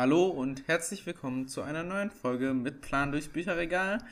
Hallo 0.00 0.28
und 0.28 0.66
herzlich 0.66 1.04
willkommen 1.04 1.46
zu 1.46 1.60
einer 1.60 1.82
neuen 1.82 2.10
Folge 2.10 2.54
mit 2.54 2.80
Plan 2.80 3.12
durchs 3.12 3.28
Bücherregal. 3.28 4.02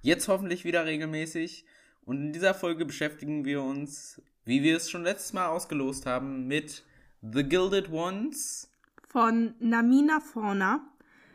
Jetzt 0.00 0.26
hoffentlich 0.28 0.64
wieder 0.64 0.86
regelmäßig. 0.86 1.66
Und 2.06 2.16
in 2.16 2.32
dieser 2.32 2.54
Folge 2.54 2.86
beschäftigen 2.86 3.44
wir 3.44 3.62
uns, 3.62 4.22
wie 4.46 4.62
wir 4.62 4.74
es 4.74 4.90
schon 4.90 5.02
letztes 5.02 5.34
Mal 5.34 5.48
ausgelost 5.48 6.06
haben, 6.06 6.46
mit 6.46 6.82
The 7.20 7.42
Gilded 7.42 7.92
Ones. 7.92 8.70
Von 9.06 9.54
Namina 9.58 10.20
Forna. 10.20 10.80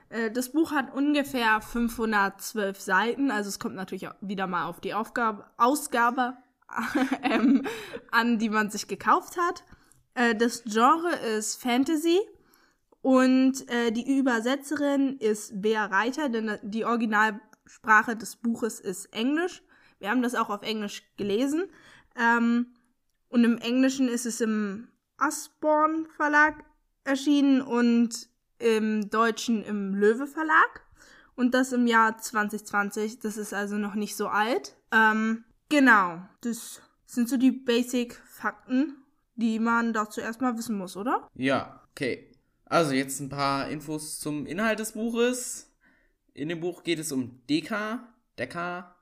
Äh, 0.10 0.32
Das 0.32 0.54
Buch 0.54 0.71
hat 0.71 0.91
ungefähr 0.91 1.61
512 1.61 2.82
Seiten, 2.82 3.29
also 3.29 3.50
es 3.50 3.60
kommt 3.60 3.75
natürlich 3.75 4.10
wieder 4.21 4.47
mal 4.47 4.65
auf 4.65 4.82
die 4.82 4.96
Aufgabe, 4.96 5.46
Ausgabe 5.57 6.36
ähm, 7.21 7.64
an, 8.10 8.39
die 8.39 8.50
man 8.50 8.71
sich 8.71 8.87
gekauft 8.87 9.37
hat. 9.37 9.64
Äh, 10.15 10.33
Das 10.33 10.64
Genre 10.64 11.15
ist 11.37 11.61
Fantasy 11.61 12.18
und 13.01 13.67
äh, 13.69 13.91
die 13.91 14.17
Übersetzerin 14.17 15.17
ist 15.17 15.61
Bea 15.61 15.85
Reiter, 15.85 16.29
denn 16.29 16.57
die 16.63 16.85
Originalsprache 16.85 18.15
des 18.15 18.35
Buches 18.35 18.79
ist 18.79 19.05
Englisch. 19.13 19.61
Wir 19.99 20.09
haben 20.09 20.21
das 20.21 20.35
auch 20.35 20.49
auf 20.49 20.63
Englisch 20.63 21.03
gelesen. 21.17 21.69
Ähm, 22.17 22.67
und 23.29 23.43
im 23.43 23.57
Englischen 23.57 24.07
ist 24.07 24.25
es 24.25 24.41
im 24.41 24.89
Usborne 25.21 26.05
Verlag 26.15 26.63
erschienen 27.03 27.61
und 27.61 28.29
im 28.57 29.09
Deutschen 29.09 29.63
im 29.63 29.93
Löwe 29.95 30.27
Verlag. 30.27 30.81
Und 31.36 31.53
das 31.53 31.71
im 31.71 31.87
Jahr 31.87 32.17
2020. 32.17 33.19
Das 33.19 33.38
ist 33.38 33.53
also 33.53 33.77
noch 33.77 33.95
nicht 33.95 34.17
so 34.17 34.27
alt. 34.27 34.75
Ähm, 34.91 35.45
genau. 35.69 36.22
Das 36.41 36.81
sind 37.05 37.30
so 37.30 37.38
die 37.38 37.52
Basic-Fakten, 37.52 38.97
die 39.36 39.59
man 39.59 39.94
dazu 39.94 40.19
erstmal 40.19 40.58
wissen 40.58 40.77
muss, 40.77 40.97
oder? 40.97 41.30
Ja, 41.36 41.81
okay. 41.91 42.28
Also 42.70 42.94
jetzt 42.94 43.20
ein 43.20 43.30
paar 43.30 43.67
Infos 43.70 44.20
zum 44.20 44.45
Inhalt 44.45 44.80
des 44.80 44.94
Buches. 44.94 45.75
In 46.34 46.50
dem 46.50 46.59
Buch 46.59 46.84
geht 46.84 47.00
es 47.00 47.12
um 47.12 47.42
Deka. 47.50 48.14
Deka. 48.38 48.95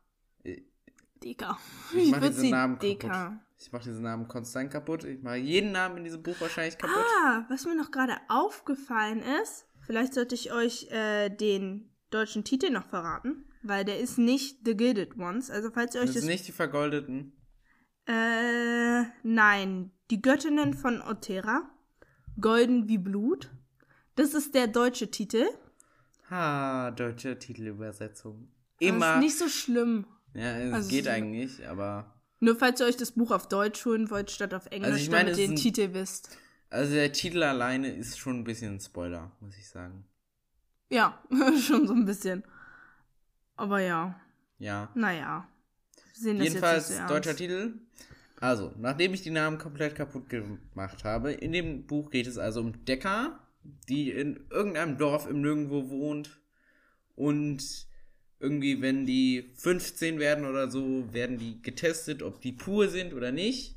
Deka. 1.24 1.58
Ich 1.94 2.10
mach 2.10 2.22
würd 2.22 2.34
diesen 2.34 2.50
Namen 2.50 2.80
Deka. 2.80 3.08
kaputt. 3.08 3.40
Ich 3.60 3.72
mache 3.72 3.84
diesen 3.84 4.04
Namen 4.04 4.28
konstant 4.28 4.72
kaputt. 4.72 5.04
Ich 5.04 5.22
mache 5.22 5.38
jeden 5.38 5.74
Namen 5.74 5.98
in 5.98 6.04
diesem 6.06 6.24
Buch 6.24 6.40
wahrscheinlich 6.40 6.78
kaputt. 6.78 7.04
Ah, 7.24 7.46
was 7.50 7.66
mir 7.66 7.76
noch 7.76 7.92
gerade 7.92 8.16
aufgefallen 8.30 9.22
ist, 9.42 9.66
vielleicht 9.82 10.14
sollte 10.14 10.36
ich 10.36 10.54
euch 10.54 10.90
äh, 10.92 11.30
den 11.30 11.90
deutschen 12.10 12.44
Titel 12.44 12.70
noch 12.70 12.86
verraten, 12.86 13.46
weil 13.64 13.84
der 13.84 14.00
ist 14.00 14.18
nicht 14.18 14.60
The 14.64 14.78
Gilded 14.78 15.18
Ones. 15.18 15.50
Also 15.50 15.72
falls 15.72 15.96
ihr 15.96 16.02
euch 16.02 16.08
das 16.08 16.16
das... 16.16 16.24
sind 16.24 16.32
nicht 16.32 16.48
die 16.48 16.54
Vergoldeten. 16.54 17.34
Äh, 18.06 19.04
nein. 19.24 19.92
Die 20.10 20.22
Göttinnen 20.22 20.74
von 20.74 21.02
Otera. 21.02 21.70
Golden 22.40 22.88
wie 22.88 22.98
Blut. 22.98 23.50
Das 24.16 24.34
ist 24.34 24.54
der 24.56 24.68
deutsche 24.68 25.10
Titel. 25.12 25.46
Ha, 26.30 26.92
deutsche 26.92 27.38
Titelübersetzung. 27.40 28.48
Das 28.80 28.90
Immer. 28.90 29.14
ist 29.16 29.20
nicht 29.22 29.38
so 29.38 29.48
schlimm. 29.48 30.06
ja, 30.34 30.58
es 30.58 30.74
also 30.74 30.90
geht 30.90 31.08
eigentlich, 31.08 31.68
aber. 31.68 32.14
Nur 32.40 32.56
falls 32.56 32.80
ihr 32.80 32.86
euch 32.86 32.98
das 32.98 33.12
Buch 33.12 33.32
auf 33.32 33.48
Deutsch 33.48 33.84
holen 33.86 34.10
wollt, 34.12 34.30
statt 34.30 34.54
auf 34.54 34.68
Englisch, 34.68 34.92
Also 34.92 35.04
ich 35.04 35.10
meine, 35.10 35.32
damit 35.32 35.38
ihr 35.40 35.48
den 35.48 35.54
ein- 35.54 35.58
Titel 35.58 35.94
wisst. 35.94 36.38
Also 36.70 36.94
der 36.94 37.12
Titel 37.14 37.42
alleine 37.44 37.90
ist 37.96 38.20
schon 38.20 38.40
ein 38.40 38.44
bisschen 38.44 38.76
ein 38.76 38.80
Spoiler, 38.80 39.32
muss 39.40 39.56
ich 39.58 39.68
sagen. 39.70 40.06
Ja, 40.90 41.22
schon 41.62 41.88
so 41.88 41.94
ein 41.94 42.06
bisschen. 42.06 42.44
Aber 43.56 43.80
ja, 43.80 44.20
Ja. 44.60 44.90
naja. 44.94 45.48
Das 46.14 46.24
Jedenfalls 46.24 46.92
deutscher. 47.08 47.36
Titel. 47.36 47.74
Also, 48.40 48.72
nachdem 48.78 49.14
ich 49.14 49.24
die 49.24 49.32
Namen 49.32 49.58
komplett 49.58 49.96
kaputt 49.96 50.30
gemacht 50.30 51.04
habe, 51.04 51.32
in 51.32 51.52
dem 51.52 51.88
Buch 51.88 52.12
geht 52.12 52.28
es 52.28 52.38
also 52.38 52.62
um 52.62 52.86
Decker, 52.86 53.40
die 53.90 54.12
in 54.12 54.46
irgendeinem 54.52 54.98
Dorf 54.98 55.28
im 55.28 55.42
Nirgendwo 55.42 55.90
wohnt. 55.90 56.40
Und 57.16 57.88
irgendwie, 58.40 58.82
wenn 58.82 59.08
die 59.08 59.50
15 59.56 60.20
werden 60.20 60.46
oder 60.46 60.70
so, 60.70 61.12
werden 61.12 61.40
die 61.40 61.62
getestet, 61.64 62.22
ob 62.22 62.40
die 62.42 62.52
pur 62.52 62.90
sind 62.90 63.14
oder 63.14 63.32
nicht. 63.32 63.76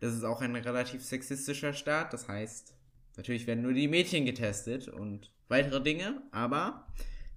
Das 0.00 0.12
ist 0.12 0.24
auch 0.24 0.40
ein 0.42 0.56
relativ 0.56 1.04
sexistischer 1.04 1.72
Staat. 1.72 2.12
Das 2.12 2.26
heißt, 2.26 2.74
natürlich 3.16 3.46
werden 3.46 3.62
nur 3.62 3.72
die 3.72 3.88
Mädchen 3.88 4.26
getestet 4.26 4.88
und 4.88 5.30
weitere 5.48 5.80
Dinge, 5.80 6.20
aber 6.32 6.88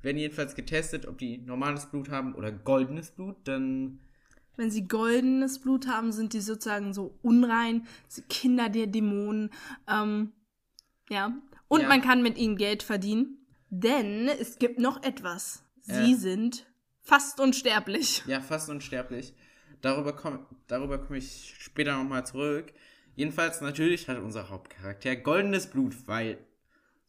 werden 0.01 0.17
jedenfalls 0.17 0.55
getestet, 0.55 1.05
ob 1.05 1.19
die 1.19 1.37
normales 1.37 1.85
Blut 1.85 2.09
haben 2.09 2.33
oder 2.33 2.51
goldenes 2.51 3.11
Blut, 3.11 3.35
dann 3.43 3.99
Wenn 4.59 4.71
sie 4.71 4.89
goldenes 4.89 5.59
Blut 5.59 5.87
haben, 5.87 6.11
sind 6.11 6.33
die 6.33 6.41
sozusagen 6.41 6.93
so 6.93 7.17
unrein, 7.21 7.87
Kinder 8.27 8.67
der 8.67 8.87
Dämonen. 8.87 9.51
Ähm, 9.87 10.33
ja. 11.09 11.31
Und 11.69 11.81
Ja. 11.83 11.87
man 11.87 12.01
kann 12.01 12.21
mit 12.21 12.37
ihnen 12.37 12.57
Geld 12.57 12.83
verdienen. 12.83 13.37
Denn 13.69 14.27
es 14.27 14.59
gibt 14.59 14.77
noch 14.77 15.01
etwas. 15.01 15.63
Sie 15.79 16.11
Äh. 16.11 16.15
sind 16.15 16.65
fast 17.01 17.39
unsterblich. 17.39 18.21
Ja, 18.27 18.41
fast 18.41 18.69
unsterblich. 18.69 19.33
Darüber 19.79 20.13
komme 20.13 20.45
darüber 20.67 20.97
komm 20.97 21.15
ich 21.15 21.55
später 21.57 21.95
nochmal 21.95 22.25
zurück. 22.25 22.73
Jedenfalls, 23.15 23.61
natürlich 23.61 24.09
hat 24.09 24.17
unser 24.19 24.49
Hauptcharakter 24.49 25.15
goldenes 25.15 25.67
Blut, 25.67 25.95
weil 26.05 26.37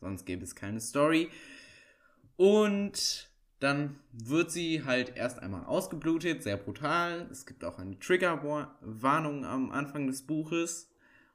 sonst 0.00 0.24
gäbe 0.24 0.44
es 0.44 0.54
keine 0.54 0.80
Story. 0.80 1.30
Und 2.36 3.29
dann 3.60 3.98
wird 4.12 4.50
sie 4.50 4.84
halt 4.84 5.16
erst 5.16 5.38
einmal 5.38 5.64
ausgeblutet, 5.64 6.42
sehr 6.42 6.56
brutal. 6.56 7.28
Es 7.30 7.46
gibt 7.46 7.64
auch 7.64 7.78
eine 7.78 7.98
Triggerwarnung 7.98 9.44
am 9.44 9.70
Anfang 9.70 10.06
des 10.06 10.22
Buches. 10.22 10.90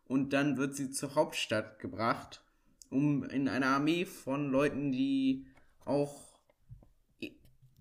Und 0.07 0.33
dann 0.33 0.57
wird 0.57 0.75
sie 0.75 0.91
zur 0.91 1.15
Hauptstadt 1.15 1.79
gebracht, 1.79 2.41
um 2.89 3.23
in 3.23 3.47
einer 3.47 3.67
Armee 3.67 4.05
von 4.05 4.51
Leuten, 4.51 4.91
die 4.91 5.47
auch 5.83 6.25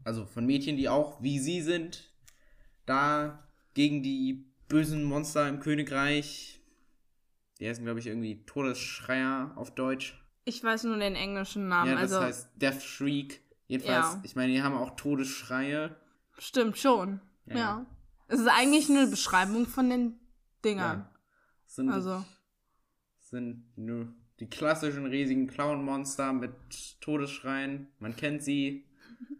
also 0.05 0.27
von 0.27 0.47
Mädchen, 0.47 0.76
die 0.76 0.88
auch 0.88 1.22
wie 1.22 1.38
sie 1.38 1.62
sind, 1.62 2.11
da 2.87 3.43
gegen 3.72 4.03
die 4.03 4.44
bösen 4.69 5.03
Monster 5.05 5.49
im 5.49 5.61
Königreich, 5.61 6.61
die 7.59 7.69
heißen, 7.69 7.84
glaube 7.84 8.00
ich, 8.00 8.06
irgendwie 8.06 8.44
Todesschreier 8.44 9.53
auf 9.56 9.75
Deutsch. 9.75 10.21
Ich 10.44 10.62
weiß 10.62 10.84
nur 10.84 10.99
den 10.99 11.15
englischen 11.15 11.69
Namen. 11.69 11.91
ja, 11.91 11.94
das 11.94 12.12
also 12.12 12.26
heißt 12.26 12.49
Death 12.56 12.82
Shriek. 12.82 13.41
Jedenfalls, 13.66 14.14
Ja. 14.14 14.20
ich 14.25 14.36
meine, 14.36 14.52
die 14.52 14.62
haben 14.62 14.75
auch 14.76 14.97
Todesschreie. 14.97 15.97
stimmt 16.38 16.76
schon. 16.78 17.20
Ja, 17.47 17.56
Ja. 17.56 17.86
Es 18.28 18.41
ist 18.41 18.48
eigentlich 18.48 18.88
nur 18.88 19.00
eine 19.02 19.10
Beschreibung 19.10 19.66
von 19.66 19.91
den 19.91 20.19
Dingern. 20.64 21.06
Sind, 21.66 21.91
Also. 21.91 22.25
sind 23.19 23.64
nur 23.76 24.08
die 24.41 24.48
klassischen 24.48 25.06
riesigen 25.06 25.47
Clown-Monster 25.47 26.32
mit 26.32 26.52
Todesschreien. 27.00 27.88
Man 27.98 28.16
kennt 28.16 28.42
sie. 28.42 28.86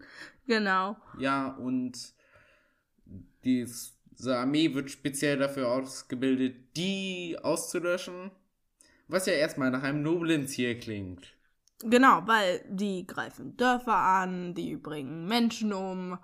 Genau. 0.47 0.97
Ja, 1.19 1.49
und 1.53 2.13
diese 3.45 4.39
Armee 4.39 4.75
wird 4.75 4.91
speziell 4.91 5.39
dafür 5.39 5.69
ausgebildet, 5.71 6.77
die 6.77 7.39
auszulöschen. 7.43 8.31
Was 9.09 9.25
ja 9.27 9.33
erstmal 9.35 9.71
nach 9.71 9.83
einem 9.83 10.03
noblen 10.03 10.47
Ziel 10.47 10.79
klingt. 10.79 11.35
Genau, 11.87 12.23
weil 12.27 12.65
die 12.69 13.07
greifen 13.07 13.57
Dörfer 13.59 13.97
an, 13.97 14.55
die 14.55 14.77
bringen 14.77 15.27
Menschen 15.27 15.75
um. 15.75 16.19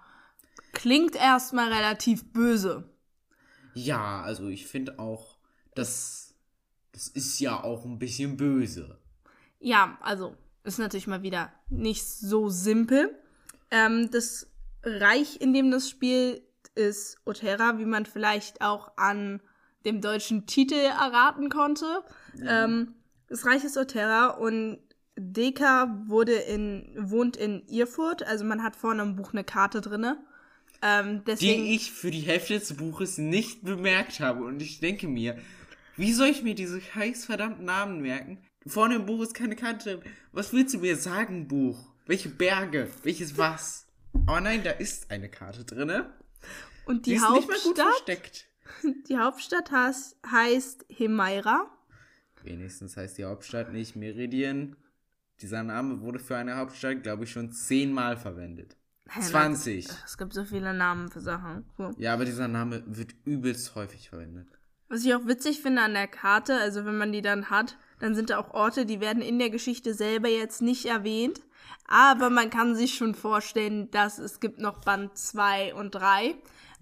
Klingt 0.73 1.15
erstmal 1.15 1.71
relativ 1.71 2.33
böse. 2.33 2.89
Ja, 3.75 4.23
also 4.23 4.49
ich 4.49 4.67
finde 4.67 4.99
auch, 4.99 5.37
das, 5.75 6.35
das 6.93 7.09
ist 7.09 7.39
ja 7.41 7.63
auch 7.63 7.85
ein 7.85 7.99
bisschen 7.99 8.39
böse. 8.39 8.99
Ja, 9.59 9.99
also 10.01 10.35
ist 10.65 10.79
natürlich 10.79 11.07
mal 11.07 11.23
wieder 11.23 11.53
nicht 11.69 12.07
so 12.07 12.49
simpel. 12.49 13.15
Ähm, 13.71 14.11
das 14.11 14.51
Reich, 14.83 15.43
in 15.43 15.53
dem 15.53 15.71
das 15.71 15.91
spielt, 15.91 16.43
ist 16.75 17.19
Otera, 17.27 17.79
wie 17.79 17.85
man 17.85 18.07
vielleicht 18.07 18.63
auch 18.63 18.97
an 18.97 19.43
dem 19.85 20.01
deutschen 20.01 20.47
Titel 20.47 20.75
erraten 20.75 21.51
konnte. 21.51 22.03
Ähm, 22.43 22.95
das 23.29 23.45
Reich 23.45 23.65
ist 23.65 23.77
Otera 23.77 24.29
und 24.29 24.79
Deka 25.17 26.05
wurde 26.07 26.35
in, 26.35 26.93
wohnt 26.97 27.37
in 27.37 27.67
Erfurt, 27.69 28.23
also 28.23 28.45
man 28.45 28.63
hat 28.63 28.77
vorne 28.77 29.03
im 29.03 29.17
Buch 29.17 29.33
eine 29.33 29.45
Karte 29.45 29.81
drinne. 29.81 30.19
Ähm, 30.83 31.23
deswegen, 31.27 31.65
Die 31.65 31.75
ich 31.75 31.93
für 31.93 32.11
die 32.11 32.21
Hälfte 32.21 32.59
des 32.59 32.75
Buches 32.75 33.19
nicht 33.19 33.63
bemerkt 33.63 34.21
habe. 34.21 34.45
Und 34.45 34.63
ich 34.63 34.81
denke 34.81 35.09
mir, 35.09 35.39
wie 35.97 36.13
soll 36.13 36.29
ich 36.29 36.43
mir 36.43 36.55
diese 36.55 36.81
scheiß 36.81 37.27
verdammten 37.27 37.67
Namen 37.67 38.01
merken? 38.01 38.39
Vorne 38.67 38.97
im 38.97 39.07
Buch 39.07 39.23
ist 39.23 39.35
keine 39.35 39.57
Karte 39.57 39.99
drin. 39.99 40.13
Was 40.33 40.53
willst 40.53 40.75
du 40.75 40.79
mir 40.79 40.97
sagen, 40.97 41.49
Buch? 41.49 41.93
Welche 42.07 42.29
Berge? 42.29 42.89
Welches 43.03 43.37
was? 43.37 43.87
Aber 44.27 44.41
nein, 44.41 44.63
da 44.65 44.71
ist 44.71 45.11
eine 45.11 45.29
Karte 45.29 45.65
drinne. 45.65 46.13
und 46.87 47.07
Die, 47.07 47.11
die, 47.11 47.17
ist 47.17 47.31
nicht 47.31 47.49
mal 47.49 47.59
gut 47.59 47.79
Hauptstadt, 47.79 47.87
versteckt. 47.89 48.49
die 49.09 49.19
Hauptstadt 49.19 49.71
heißt, 49.71 50.17
heißt 50.31 50.87
Hemaira. 50.89 51.71
Wenigstens 52.43 52.97
heißt 52.97 53.19
die 53.19 53.25
Hauptstadt 53.25 53.73
nicht 53.73 53.97
Meridian. 53.97 54.77
Dieser 55.41 55.63
Name 55.63 56.01
wurde 56.01 56.19
für 56.19 56.37
eine 56.37 56.57
Hauptstadt, 56.57 57.03
glaube 57.03 57.25
ich, 57.25 57.33
schon 57.33 57.51
zehnmal 57.51 58.17
verwendet. 58.17 58.77
Hä, 59.09 59.21
20. 59.21 59.89
Es 60.05 60.19
gibt 60.19 60.35
so 60.35 60.45
viele 60.45 60.75
Namen 60.75 61.11
für 61.11 61.21
Sachen. 61.21 61.65
So. 61.77 61.91
Ja, 61.99 62.15
aber 62.15 62.25
dieser 62.25 62.47
Name 62.47 62.83
wird 62.87 63.15
übelst 63.25 63.75
häufig 63.75 64.09
verwendet. 64.09 64.49
Was 64.89 65.05
ich 65.05 65.15
auch 65.15 65.27
witzig 65.27 65.63
finde 65.63 65.83
an 65.83 65.95
der 65.95 66.09
Karte, 66.09 66.57
also 66.57 66.85
wenn 66.85 66.99
man 66.99 67.13
die 67.13 67.23
dann 67.23 67.49
hat, 67.49 67.79
dann 68.01 68.15
sind 68.15 68.31
da 68.31 68.39
auch 68.39 68.53
Orte, 68.53 68.87
die 68.87 69.01
werden 69.01 69.23
in 69.23 69.39
der 69.39 69.51
Geschichte 69.51 69.95
selber 69.95 70.29
jetzt 70.29 70.63
nicht 70.63 70.87
erwähnt. 70.87 71.41
Aber 71.87 72.31
man 72.31 72.51
kann 72.51 72.75
sich 72.77 72.95
schon 72.95 73.15
vorstellen, 73.15 73.91
dass 73.91 74.19
es 74.19 74.41
gibt 74.41 74.61
noch 74.61 74.81
Band 74.81 75.17
2 75.17 75.75
und 75.75 75.95
3. 75.95 76.35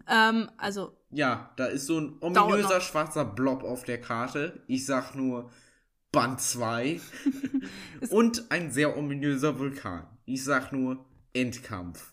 Ähm, 0.08 0.50
also. 0.58 0.96
Ja, 1.10 1.50
da 1.56 1.66
ist 1.66 1.86
so 1.86 1.98
ein 1.98 2.16
ominöser 2.20 2.80
schwarzer 2.80 3.24
Blob 3.24 3.62
auf 3.62 3.84
der 3.84 4.00
Karte. 4.00 4.62
Ich 4.66 4.84
sag 4.84 5.14
nur 5.14 5.50
Band 6.12 6.40
2. 6.40 7.00
und 8.10 8.50
ein 8.50 8.70
sehr 8.70 8.96
ominöser 8.96 9.58
Vulkan. 9.58 10.06
Ich 10.24 10.44
sag 10.44 10.72
nur 10.72 11.04
Endkampf. 11.32 12.12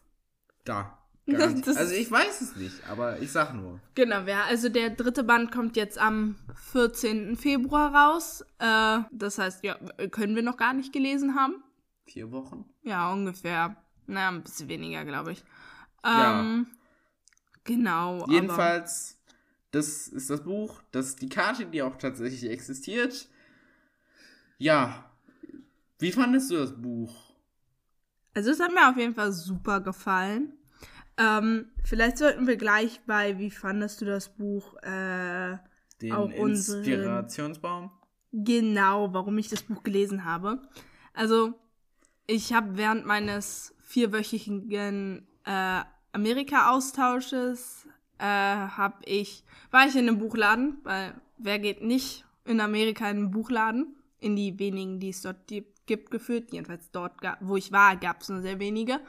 Da. 0.63 0.99
Also 1.27 1.95
ich 1.95 2.11
weiß 2.11 2.41
es 2.41 2.55
nicht, 2.55 2.87
aber 2.87 3.19
ich 3.19 3.31
sag 3.31 3.55
nur. 3.55 3.81
Genau, 3.95 4.21
ja. 4.27 4.43
Also 4.43 4.69
der 4.69 4.91
dritte 4.91 5.23
Band 5.23 5.51
kommt 5.51 5.75
jetzt 5.75 5.97
am 5.97 6.35
14. 6.71 7.35
Februar 7.35 7.95
raus. 7.95 8.45
Äh, 8.59 8.99
das 9.11 9.39
heißt, 9.39 9.63
ja, 9.63 9.75
können 10.11 10.35
wir 10.35 10.43
noch 10.43 10.57
gar 10.57 10.73
nicht 10.73 10.93
gelesen 10.93 11.33
haben. 11.33 11.63
Vier 12.05 12.31
Wochen? 12.31 12.65
Ja, 12.83 13.11
ungefähr. 13.11 13.75
Naja, 14.05 14.29
ein 14.29 14.43
bisschen 14.43 14.69
weniger, 14.69 15.03
glaube 15.03 15.31
ich. 15.31 15.43
Ähm, 16.03 16.67
ja. 16.69 16.75
Genau. 17.63 18.27
Jedenfalls, 18.29 19.17
das 19.71 20.07
ist 20.07 20.29
das 20.29 20.43
Buch. 20.43 20.81
Das 20.91 21.07
ist 21.07 21.21
die 21.23 21.29
Karte, 21.29 21.65
die 21.65 21.81
auch 21.81 21.97
tatsächlich 21.97 22.49
existiert. 22.51 23.27
Ja. 24.57 25.09
Wie 25.99 26.11
fandest 26.11 26.51
du 26.51 26.55
das 26.55 26.79
Buch? 26.79 27.13
Also, 28.33 28.51
es 28.51 28.59
hat 28.59 28.71
mir 28.71 28.89
auf 28.89 28.97
jeden 28.97 29.15
Fall 29.15 29.31
super 29.31 29.81
gefallen. 29.81 30.53
Ähm, 31.17 31.69
vielleicht 31.83 32.17
sollten 32.17 32.47
wir 32.47 32.57
gleich 32.57 32.99
bei, 33.05 33.39
wie 33.39 33.51
fandest 33.51 34.01
du 34.01 34.05
das 34.05 34.29
Buch? 34.29 34.75
Äh, 34.83 35.57
Den 36.01 36.11
auch 36.11 36.29
Inspirationsbaum? 36.29 37.91
Genau, 38.33 39.13
warum 39.13 39.37
ich 39.37 39.47
das 39.47 39.63
Buch 39.63 39.83
gelesen 39.83 40.25
habe. 40.25 40.61
Also, 41.13 41.53
ich 42.27 42.51
habe 42.53 42.75
während 42.75 43.05
meines 43.05 43.73
vierwöchigen 43.83 45.25
äh, 45.45 45.81
Amerika-Austausches 46.11 47.87
äh, 48.17 48.23
habe 48.23 48.97
ich 49.05 49.43
war 49.71 49.87
ich 49.87 49.95
in 49.95 50.07
einem 50.07 50.19
Buchladen, 50.19 50.77
weil 50.83 51.13
wer 51.37 51.59
geht 51.59 51.83
nicht 51.83 52.25
in 52.45 52.59
Amerika 52.59 53.09
in 53.09 53.17
einen 53.17 53.31
Buchladen? 53.31 53.95
In 54.25 54.35
die 54.35 54.57
wenigen, 54.57 54.99
die 54.99 55.09
es 55.09 55.21
dort 55.21 55.47
gibt, 55.85 56.09
geführt. 56.09 56.51
Jedenfalls 56.51 56.89
dort, 56.89 57.13
wo 57.41 57.57
ich 57.57 57.71
war, 57.71 57.95
gab 57.95 58.21
es 58.21 58.29
nur 58.29 58.41
sehr 58.41 58.59
wenige. 58.59 58.99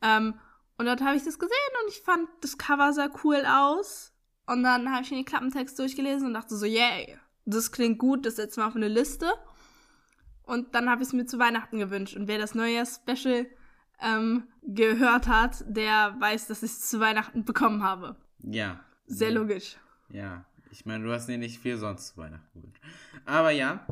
Ähm, 0.00 0.34
und 0.78 0.86
dort 0.86 1.02
habe 1.02 1.14
ich 1.14 1.24
das 1.24 1.38
gesehen 1.38 1.56
und 1.82 1.92
ich 1.92 2.00
fand, 2.00 2.26
das 2.40 2.56
Cover 2.56 2.92
sah 2.94 3.10
cool 3.22 3.44
aus. 3.46 4.14
Und 4.46 4.62
dann 4.62 4.90
habe 4.90 5.02
ich 5.02 5.10
den 5.10 5.26
Klappentext 5.26 5.78
durchgelesen 5.78 6.26
und 6.26 6.34
dachte 6.34 6.56
so, 6.56 6.64
yay, 6.64 7.18
das 7.44 7.70
klingt 7.70 7.98
gut, 7.98 8.24
das 8.24 8.36
setzen 8.36 8.62
wir 8.62 8.66
auf 8.66 8.76
eine 8.76 8.88
Liste. 8.88 9.30
Und 10.42 10.74
dann 10.74 10.88
habe 10.88 11.02
ich 11.02 11.08
es 11.08 11.12
mir 11.12 11.26
zu 11.26 11.38
Weihnachten 11.38 11.78
gewünscht. 11.78 12.16
Und 12.16 12.28
wer 12.28 12.38
das 12.38 12.54
Neujahrs-Special 12.54 13.46
ähm, 14.00 14.44
gehört 14.62 15.28
hat, 15.28 15.64
der 15.68 16.16
weiß, 16.18 16.46
dass 16.46 16.62
ich 16.62 16.72
es 16.72 16.88
zu 16.88 16.98
Weihnachten 16.98 17.44
bekommen 17.44 17.82
habe. 17.82 18.16
Ja. 18.38 18.80
Sehr 19.06 19.30
ja. 19.30 19.38
logisch. 19.38 19.76
Ja. 20.08 20.46
Ich 20.70 20.86
meine, 20.86 21.04
du 21.04 21.12
hast 21.12 21.28
dir 21.28 21.36
nicht 21.36 21.60
viel 21.60 21.76
sonst 21.76 22.08
zu 22.08 22.16
Weihnachten 22.16 22.48
gewünscht. 22.54 22.82
Aber 23.26 23.50
ja, 23.50 23.86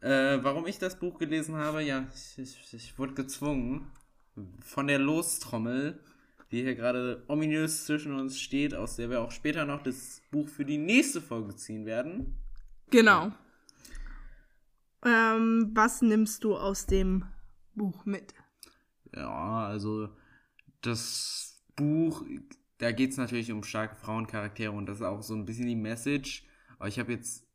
äh, 0.00 0.38
warum 0.42 0.66
ich 0.66 0.78
das 0.78 0.98
Buch 0.98 1.18
gelesen 1.18 1.56
habe, 1.56 1.82
ja, 1.82 2.06
ich, 2.14 2.38
ich, 2.38 2.74
ich 2.74 2.98
wurde 2.98 3.14
gezwungen 3.14 3.90
von 4.60 4.86
der 4.86 4.98
Lostrommel 4.98 6.00
die 6.50 6.62
hier 6.62 6.74
gerade 6.74 7.22
ominös 7.28 7.86
zwischen 7.86 8.14
uns 8.14 8.40
steht, 8.40 8.74
aus 8.74 8.96
der 8.96 9.10
wir 9.10 9.20
auch 9.20 9.30
später 9.30 9.64
noch 9.64 9.82
das 9.82 10.22
Buch 10.30 10.48
für 10.48 10.64
die 10.64 10.78
nächste 10.78 11.20
Folge 11.20 11.54
ziehen 11.54 11.86
werden. 11.86 12.36
Genau. 12.90 13.32
Ähm, 15.04 15.70
was 15.74 16.02
nimmst 16.02 16.44
du 16.44 16.56
aus 16.56 16.86
dem 16.86 17.24
Buch 17.74 18.04
mit? 18.04 18.34
Ja, 19.14 19.66
also 19.66 20.10
das 20.82 21.62
Buch, 21.76 22.24
da 22.78 22.90
geht 22.90 23.12
es 23.12 23.16
natürlich 23.16 23.52
um 23.52 23.62
starke 23.62 23.94
Frauencharaktere 23.94 24.72
und 24.72 24.86
das 24.86 24.98
ist 24.98 25.04
auch 25.04 25.22
so 25.22 25.34
ein 25.34 25.46
bisschen 25.46 25.66
die 25.66 25.76
Message. 25.76 26.44
Aber 26.78 26.88
ich 26.88 26.98
habe 26.98 27.12
jetzt, 27.12 27.46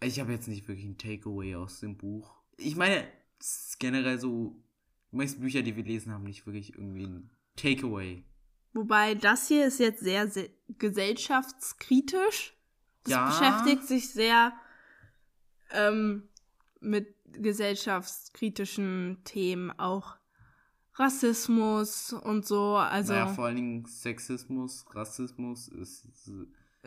ich 0.00 0.20
habe 0.20 0.32
jetzt 0.32 0.48
nicht 0.48 0.66
wirklich 0.68 0.86
ein 0.86 0.98
Takeaway 0.98 1.56
aus 1.56 1.80
dem 1.80 1.96
Buch. 1.96 2.34
Ich 2.56 2.76
meine, 2.76 3.06
generell 3.78 4.18
so, 4.18 4.56
die 5.12 5.16
meisten 5.16 5.40
Bücher, 5.40 5.62
die 5.62 5.76
wir 5.76 5.84
lesen, 5.84 6.12
haben 6.12 6.24
nicht 6.24 6.46
wirklich 6.46 6.74
irgendwie 6.74 7.06
ein 7.06 7.30
Takeaway. 7.56 8.24
Wobei 8.72 9.14
das 9.14 9.48
hier 9.48 9.66
ist 9.66 9.80
jetzt 9.80 10.00
sehr, 10.00 10.28
sehr 10.28 10.48
gesellschaftskritisch. 10.78 12.54
Das 13.04 13.12
ja. 13.12 13.26
beschäftigt 13.26 13.84
sich 13.84 14.10
sehr 14.10 14.52
ähm, 15.70 16.28
mit 16.80 17.14
gesellschaftskritischen 17.32 19.18
Themen, 19.24 19.70
auch 19.78 20.16
Rassismus 20.94 22.12
und 22.12 22.46
so. 22.46 22.76
Also 22.76 23.12
naja, 23.12 23.28
vor 23.28 23.46
allen 23.46 23.56
Dingen 23.56 23.84
Sexismus, 23.86 24.84
Rassismus 24.94 25.68
ist. 25.68 26.06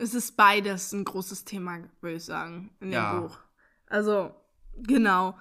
Es 0.00 0.14
ist 0.14 0.36
beides 0.36 0.92
ein 0.92 1.04
großes 1.04 1.44
Thema, 1.44 1.78
würde 2.00 2.16
ich 2.16 2.24
sagen, 2.24 2.70
in 2.80 2.92
ja. 2.92 3.12
dem 3.12 3.22
Buch. 3.22 3.38
Also, 3.86 4.34
genau 4.76 5.36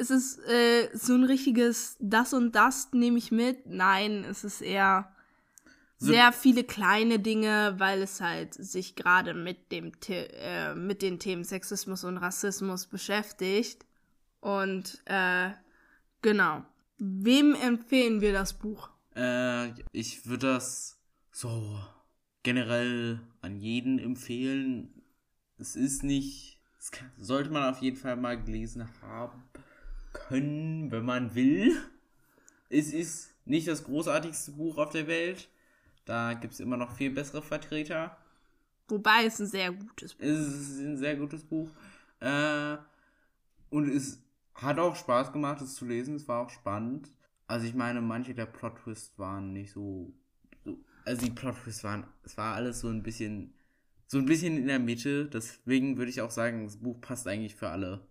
ist 0.00 0.10
es 0.10 0.38
äh, 0.38 0.88
so 0.94 1.14
ein 1.14 1.24
richtiges 1.24 1.96
das 2.00 2.32
und 2.32 2.52
das 2.52 2.88
nehme 2.92 3.18
ich 3.18 3.30
mit. 3.30 3.66
Nein, 3.66 4.24
es 4.24 4.44
ist 4.44 4.62
eher 4.62 5.12
so. 5.98 6.06
sehr 6.06 6.32
viele 6.32 6.64
kleine 6.64 7.18
Dinge, 7.18 7.74
weil 7.76 8.02
es 8.02 8.20
halt 8.20 8.54
sich 8.54 8.96
gerade 8.96 9.34
mit 9.34 9.70
dem 9.70 9.92
äh, 10.08 10.74
mit 10.74 11.02
den 11.02 11.18
Themen 11.18 11.44
Sexismus 11.44 12.04
und 12.04 12.16
Rassismus 12.16 12.86
beschäftigt. 12.86 13.84
Und 14.40 15.02
äh, 15.04 15.50
genau. 16.22 16.64
Wem 16.96 17.54
empfehlen 17.54 18.20
wir 18.20 18.32
das 18.32 18.54
Buch? 18.54 18.90
Äh, 19.14 19.70
ich 19.92 20.26
würde 20.26 20.46
das 20.54 20.98
so 21.30 21.78
generell 22.42 23.20
an 23.42 23.56
jeden 23.56 23.98
empfehlen. 23.98 25.02
Es 25.58 25.76
ist 25.76 26.02
nicht. 26.02 26.58
Das 26.78 26.90
kann, 26.90 27.10
sollte 27.18 27.50
man 27.50 27.68
auf 27.68 27.80
jeden 27.82 27.96
Fall 27.96 28.16
mal 28.16 28.42
gelesen 28.42 28.88
haben 29.02 29.42
können, 30.12 30.90
wenn 30.90 31.04
man 31.04 31.34
will. 31.34 31.76
Es 32.68 32.92
ist 32.92 33.34
nicht 33.44 33.68
das 33.68 33.84
großartigste 33.84 34.52
Buch 34.52 34.78
auf 34.78 34.90
der 34.90 35.06
Welt. 35.06 35.48
Da 36.04 36.34
gibt 36.34 36.54
es 36.54 36.60
immer 36.60 36.76
noch 36.76 36.96
viel 36.96 37.10
bessere 37.10 37.42
Vertreter. 37.42 38.16
Wobei 38.88 39.26
es 39.26 39.38
ein 39.40 39.46
sehr 39.46 39.72
gutes 39.72 40.14
Buch 40.14 40.24
ist. 40.24 40.30
Es 40.30 40.70
ist 40.70 40.80
ein 40.80 40.96
sehr 40.96 41.16
gutes 41.16 41.44
Buch. 41.44 41.68
Äh, 42.20 42.76
und 43.70 43.88
es 43.88 44.22
hat 44.54 44.78
auch 44.78 44.96
Spaß 44.96 45.32
gemacht, 45.32 45.60
es 45.60 45.74
zu 45.74 45.84
lesen. 45.84 46.16
Es 46.16 46.26
war 46.28 46.40
auch 46.40 46.50
spannend. 46.50 47.08
Also 47.46 47.66
ich 47.66 47.74
meine, 47.74 48.00
manche 48.00 48.34
der 48.34 48.46
Plot-Twists 48.46 49.18
waren 49.18 49.52
nicht 49.52 49.72
so. 49.72 50.12
Also 51.10 51.26
die 51.26 51.32
Plot-Twists 51.32 51.82
waren. 51.82 52.06
Es 52.22 52.36
war 52.36 52.54
alles 52.54 52.80
so 52.80 52.88
ein 52.88 53.02
bisschen. 53.02 53.52
So 54.06 54.18
ein 54.18 54.26
bisschen 54.26 54.56
in 54.56 54.68
der 54.68 54.78
Mitte. 54.78 55.26
Deswegen 55.26 55.96
würde 55.96 56.10
ich 56.10 56.20
auch 56.20 56.30
sagen, 56.30 56.64
das 56.64 56.76
Buch 56.76 57.00
passt 57.00 57.26
eigentlich 57.26 57.56
für 57.56 57.68
alle. 57.68 58.06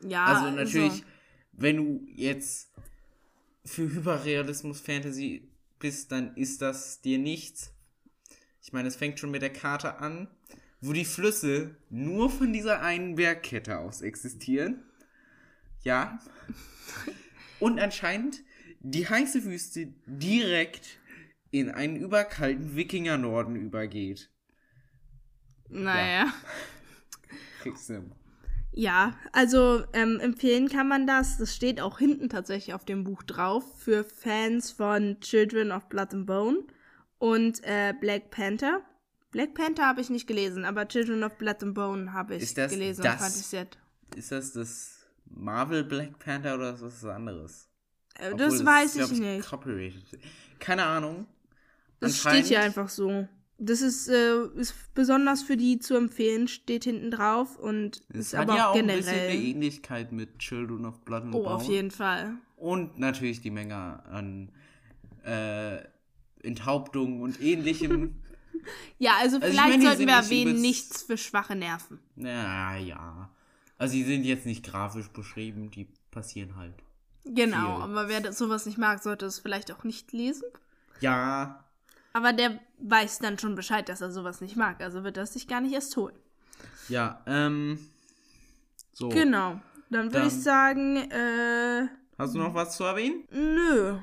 Ja. 0.00 0.24
Also 0.24 0.50
natürlich. 0.50 0.90
Also 0.92 1.04
wenn 1.52 1.76
du 1.76 2.06
jetzt 2.14 2.72
für 3.64 3.82
Hyperrealismus 3.82 4.80
Fantasy 4.80 5.50
bist, 5.78 6.12
dann 6.12 6.34
ist 6.34 6.62
das 6.62 7.02
dir 7.02 7.18
nichts. 7.18 7.74
Ich 8.62 8.72
meine, 8.72 8.88
es 8.88 8.96
fängt 8.96 9.20
schon 9.20 9.30
mit 9.30 9.42
der 9.42 9.52
Karte 9.52 9.98
an, 9.98 10.28
wo 10.80 10.94
die 10.94 11.04
Flüsse 11.04 11.76
nur 11.90 12.30
von 12.30 12.54
dieser 12.54 12.80
einen 12.80 13.16
Bergkette 13.16 13.78
aus 13.78 14.00
existieren. 14.00 14.82
Ja. 15.82 16.18
Und 17.60 17.78
anscheinend 17.80 18.40
die 18.80 19.06
heiße 19.06 19.44
Wüste 19.44 19.92
direkt 20.06 20.99
in 21.50 21.70
einen 21.70 21.96
überkalten 21.96 22.76
Wikinger-Norden 22.76 23.56
übergeht. 23.56 24.30
Naja. 25.68 26.24
Ja. 26.24 26.32
Kriegst 27.62 27.88
du 27.90 28.10
ja, 28.72 29.14
also 29.32 29.82
ähm, 29.92 30.20
empfehlen 30.20 30.68
kann 30.68 30.86
man 30.86 31.06
das. 31.06 31.38
Das 31.38 31.54
steht 31.54 31.80
auch 31.80 31.98
hinten 31.98 32.28
tatsächlich 32.28 32.72
auf 32.74 32.84
dem 32.84 33.02
Buch 33.02 33.22
drauf 33.24 33.64
für 33.78 34.04
Fans 34.04 34.70
von 34.70 35.18
Children 35.20 35.72
of 35.72 35.88
Blood 35.88 36.14
and 36.14 36.26
Bone 36.26 36.64
und 37.18 37.62
äh, 37.64 37.92
Black 38.00 38.30
Panther. 38.30 38.82
Black 39.32 39.54
Panther 39.54 39.86
habe 39.86 40.00
ich 40.00 40.10
nicht 40.10 40.26
gelesen, 40.26 40.64
aber 40.64 40.86
Children 40.86 41.24
of 41.24 41.36
Blood 41.36 41.62
and 41.64 41.74
Bone 41.74 42.12
habe 42.12 42.36
ich 42.36 42.54
das, 42.54 42.70
gelesen 42.70 43.02
das, 43.02 43.14
und 43.14 43.18
fand 43.20 43.36
ich 43.36 43.46
sehr. 43.46 43.66
Ist 44.14 44.32
das 44.32 44.52
das 44.52 45.06
Marvel 45.26 45.82
Black 45.82 46.18
Panther 46.20 46.54
oder 46.54 46.74
ist 46.74 46.82
das 46.82 47.02
was 47.02 47.10
anderes? 47.10 47.68
Äh, 48.14 48.36
das 48.36 48.64
weiß 48.64 48.94
das, 48.94 49.10
ich 49.10 49.18
nicht. 49.18 49.48
Copyrighted. 49.48 50.20
Keine 50.60 50.84
Ahnung. 50.84 51.26
Das 52.00 52.18
steht 52.18 52.46
hier 52.46 52.60
einfach 52.60 52.88
so. 52.88 53.28
Das 53.58 53.82
ist, 53.82 54.08
äh, 54.08 54.46
ist 54.56 54.74
besonders 54.94 55.42
für 55.42 55.56
die 55.56 55.78
zu 55.78 55.94
empfehlen, 55.94 56.48
steht 56.48 56.84
hinten 56.84 57.10
drauf 57.10 57.58
und 57.58 58.00
es 58.08 58.28
ist 58.28 58.34
aber 58.34 58.56
ja 58.56 58.68
auch 58.70 58.74
generell. 58.74 59.00
ein 59.00 59.04
bisschen 59.04 59.20
eine 59.20 59.34
Ähnlichkeit 59.34 60.12
mit 60.12 60.38
Children 60.38 60.86
of 60.86 61.00
Blood 61.04 61.24
and 61.24 61.34
Oh, 61.34 61.42
Bone. 61.42 61.54
auf 61.56 61.68
jeden 61.68 61.90
Fall. 61.90 62.36
Und 62.56 62.98
natürlich 62.98 63.42
die 63.42 63.50
Menge 63.50 64.02
an 64.06 64.50
äh, 65.24 65.78
Enthauptungen 66.42 67.20
und 67.20 67.38
ähnlichem. 67.42 68.14
ja, 68.98 69.12
also, 69.20 69.36
also 69.36 69.48
vielleicht 69.48 69.68
meine, 69.78 69.82
sollten 69.82 70.06
wir 70.06 70.14
erwähnen, 70.14 70.60
nichts 70.60 71.02
für 71.02 71.18
schwache 71.18 71.54
Nerven. 71.54 71.98
Ja, 72.16 72.76
ja. 72.76 73.30
Also 73.76 73.94
die 73.94 74.04
sind 74.04 74.24
jetzt 74.24 74.46
nicht 74.46 74.64
grafisch 74.64 75.08
beschrieben, 75.08 75.70
die 75.70 75.86
passieren 76.10 76.56
halt. 76.56 76.74
Genau, 77.24 77.76
Viel. 77.76 77.84
aber 77.84 78.08
wer 78.08 78.32
sowas 78.32 78.64
nicht 78.64 78.78
mag, 78.78 79.02
sollte 79.02 79.26
es 79.26 79.38
vielleicht 79.38 79.70
auch 79.70 79.84
nicht 79.84 80.12
lesen. 80.12 80.44
Ja, 81.00 81.64
Aber 82.12 82.32
der 82.32 82.58
weiß 82.78 83.18
dann 83.20 83.38
schon 83.38 83.54
Bescheid, 83.54 83.88
dass 83.88 84.00
er 84.00 84.10
sowas 84.10 84.40
nicht 84.40 84.56
mag. 84.56 84.80
Also 84.82 85.04
wird 85.04 85.16
er 85.16 85.24
es 85.24 85.32
sich 85.32 85.46
gar 85.48 85.60
nicht 85.60 85.72
erst 85.74 85.96
holen. 85.96 86.16
ja, 86.88 87.20
ähm. 87.26 87.78
So. 88.92 89.08
Genau. 89.08 89.60
Dann 89.88 90.12
würde 90.12 90.26
ich 90.26 90.34
sagen, 90.34 90.96
äh, 90.96 91.88
Hast 92.18 92.34
du 92.34 92.38
noch 92.38 92.54
was 92.54 92.76
zu 92.76 92.84
erwähnen? 92.84 93.24
nö, 93.30 93.96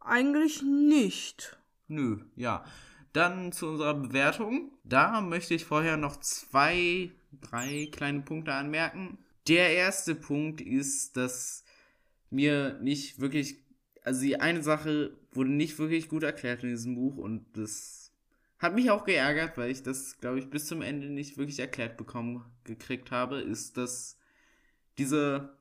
eigentlich 0.00 0.62
nicht. 0.62 1.58
Nö, 1.88 2.18
ja. 2.36 2.64
Dann 3.12 3.50
zu 3.52 3.66
unserer 3.68 3.94
Bewertung. 3.94 4.70
Da 4.84 5.20
möchte 5.20 5.54
ich 5.54 5.64
vorher 5.64 5.96
noch 5.96 6.16
zwei, 6.20 7.10
drei 7.40 7.88
kleine 7.90 8.20
Punkte 8.20 8.52
anmerken. 8.52 9.18
Der 9.48 9.70
erste 9.74 10.14
Punkt 10.14 10.60
ist, 10.60 11.16
dass 11.16 11.64
mir 12.30 12.78
nicht 12.80 13.20
wirklich, 13.20 13.58
also 14.06 14.20
die 14.22 14.40
eine 14.40 14.62
Sache 14.62 15.12
wurde 15.32 15.50
nicht 15.50 15.78
wirklich 15.78 16.08
gut 16.08 16.22
erklärt 16.22 16.62
in 16.62 16.70
diesem 16.70 16.94
Buch 16.94 17.16
und 17.16 17.44
das 17.54 18.12
hat 18.58 18.74
mich 18.74 18.90
auch 18.90 19.04
geärgert, 19.04 19.58
weil 19.58 19.70
ich 19.70 19.82
das, 19.82 20.18
glaube 20.18 20.38
ich, 20.38 20.48
bis 20.48 20.66
zum 20.66 20.80
Ende 20.80 21.08
nicht 21.08 21.36
wirklich 21.36 21.58
erklärt 21.58 21.96
bekommen 21.96 22.44
gekriegt 22.64 23.10
habe, 23.10 23.40
ist, 23.40 23.76
dass 23.76 24.16
diese 24.96 25.56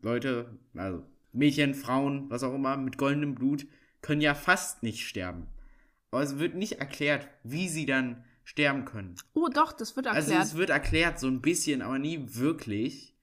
Leute, 0.00 0.58
also 0.74 1.04
Mädchen, 1.32 1.74
Frauen, 1.74 2.30
was 2.30 2.42
auch 2.42 2.54
immer, 2.54 2.76
mit 2.78 2.96
goldenem 2.96 3.34
Blut, 3.34 3.66
können 4.00 4.22
ja 4.22 4.34
fast 4.34 4.82
nicht 4.82 5.06
sterben. 5.06 5.46
Aber 6.10 6.22
es 6.22 6.38
wird 6.38 6.54
nicht 6.54 6.80
erklärt, 6.80 7.28
wie 7.44 7.68
sie 7.68 7.86
dann 7.86 8.24
sterben 8.42 8.86
können. 8.86 9.16
Oh, 9.34 9.48
doch, 9.52 9.72
das 9.72 9.96
wird 9.96 10.06
Also 10.08 10.30
erklärt. 10.30 10.44
es 10.46 10.56
wird 10.56 10.70
erklärt, 10.70 11.20
so 11.20 11.28
ein 11.28 11.42
bisschen, 11.42 11.82
aber 11.82 11.98
nie 11.98 12.20
wirklich. 12.34 13.14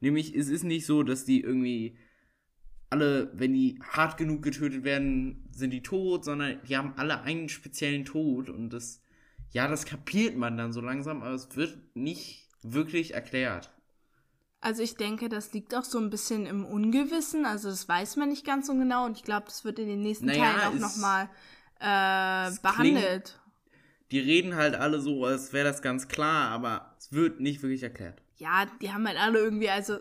Nämlich, 0.00 0.34
es 0.34 0.48
ist 0.48 0.64
nicht 0.64 0.86
so, 0.86 1.02
dass 1.02 1.24
die 1.24 1.40
irgendwie 1.42 1.96
alle, 2.90 3.30
wenn 3.34 3.52
die 3.52 3.78
hart 3.82 4.16
genug 4.16 4.42
getötet 4.42 4.84
werden, 4.84 5.48
sind 5.50 5.70
die 5.70 5.82
tot, 5.82 6.24
sondern 6.24 6.60
die 6.68 6.76
haben 6.76 6.94
alle 6.96 7.22
einen 7.22 7.48
speziellen 7.48 8.04
Tod 8.04 8.48
und 8.48 8.70
das, 8.70 9.00
ja, 9.50 9.68
das 9.68 9.84
kapiert 9.84 10.36
man 10.36 10.56
dann 10.56 10.72
so 10.72 10.80
langsam, 10.80 11.22
aber 11.22 11.34
es 11.34 11.56
wird 11.56 11.78
nicht 11.94 12.48
wirklich 12.62 13.14
erklärt. 13.14 13.72
Also 14.60 14.82
ich 14.82 14.96
denke, 14.96 15.28
das 15.28 15.52
liegt 15.52 15.74
auch 15.74 15.84
so 15.84 15.98
ein 15.98 16.10
bisschen 16.10 16.46
im 16.46 16.64
Ungewissen. 16.64 17.44
Also 17.46 17.68
das 17.68 17.88
weiß 17.88 18.16
man 18.16 18.30
nicht 18.30 18.44
ganz 18.44 18.66
so 18.66 18.74
genau. 18.74 19.04
Und 19.04 19.16
ich 19.16 19.22
glaube, 19.22 19.46
das 19.46 19.64
wird 19.64 19.78
in 19.78 19.86
den 19.86 20.02
nächsten 20.02 20.26
Naja, 20.26 20.54
Teilen 20.54 20.60
auch 20.60 20.80
nochmal 20.80 21.28
äh, 21.78 22.50
behandelt. 22.62 23.38
Die 24.10 24.18
reden 24.18 24.56
halt 24.56 24.74
alle 24.74 25.00
so, 25.00 25.24
als 25.24 25.52
wäre 25.52 25.68
das 25.68 25.82
ganz 25.82 26.08
klar, 26.08 26.50
aber 26.50 26.94
es 26.98 27.12
wird 27.12 27.38
nicht 27.40 27.62
wirklich 27.62 27.82
erklärt. 27.82 28.22
Ja, 28.38 28.66
die 28.80 28.92
haben 28.92 29.06
halt 29.06 29.18
alle 29.18 29.38
irgendwie, 29.38 29.68
also 29.68 29.98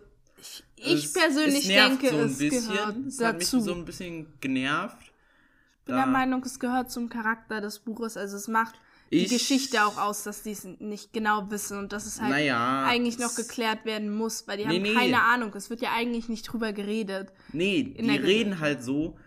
ich, 0.77 1.05
Es- 1.05 1.13
persönlich 1.13 1.67
es 1.67 1.67
denke, 1.67 2.09
so 2.09 2.17
es 2.19 2.37
bisschen. 2.37 2.67
gehört 2.73 2.95
es 3.07 3.19
hat 3.21 3.37
mich 3.37 3.45
dazu. 3.45 3.59
so 3.61 3.73
ein 3.73 3.85
bisschen 3.85 4.27
genervt. 4.41 4.97
Ich 5.01 5.85
bin 5.85 5.95
der 5.95 6.05
Meinung, 6.07 6.43
es 6.43 6.59
gehört 6.59 6.91
zum 6.91 7.09
Charakter 7.09 7.61
des 7.61 7.79
Buches. 7.79 8.17
Also 8.17 8.37
es 8.37 8.47
macht 8.47 8.75
die 9.11 9.17
Ich- 9.25 9.29
Geschichte 9.31 9.85
auch 9.85 9.97
aus, 9.99 10.23
dass 10.23 10.41
die 10.41 10.51
es 10.51 10.63
nicht 10.63 11.13
genau 11.13 11.49
wissen 11.51 11.77
und 11.77 11.93
dass 11.93 12.05
es 12.07 12.19
halt 12.19 12.31
Naja, 12.31 12.85
eigentlich 12.85 13.19
noch 13.19 13.35
geklärt 13.35 13.85
werden 13.85 14.13
muss, 14.13 14.47
weil 14.47 14.57
die 14.57 14.65
Nee, 14.65 14.75
haben 14.75 14.81
nee. 14.81 14.93
keine 14.93 15.21
Ahnung. 15.21 15.53
Es 15.55 15.69
wird 15.69 15.81
ja 15.81 15.91
eigentlich 15.93 16.27
nicht 16.27 16.43
drüber 16.43 16.73
geredet. 16.73 17.31
Nee, 17.53 17.83
die 17.99 18.09
reden 18.09 18.59
halt 18.59 18.83
so, 18.83 19.17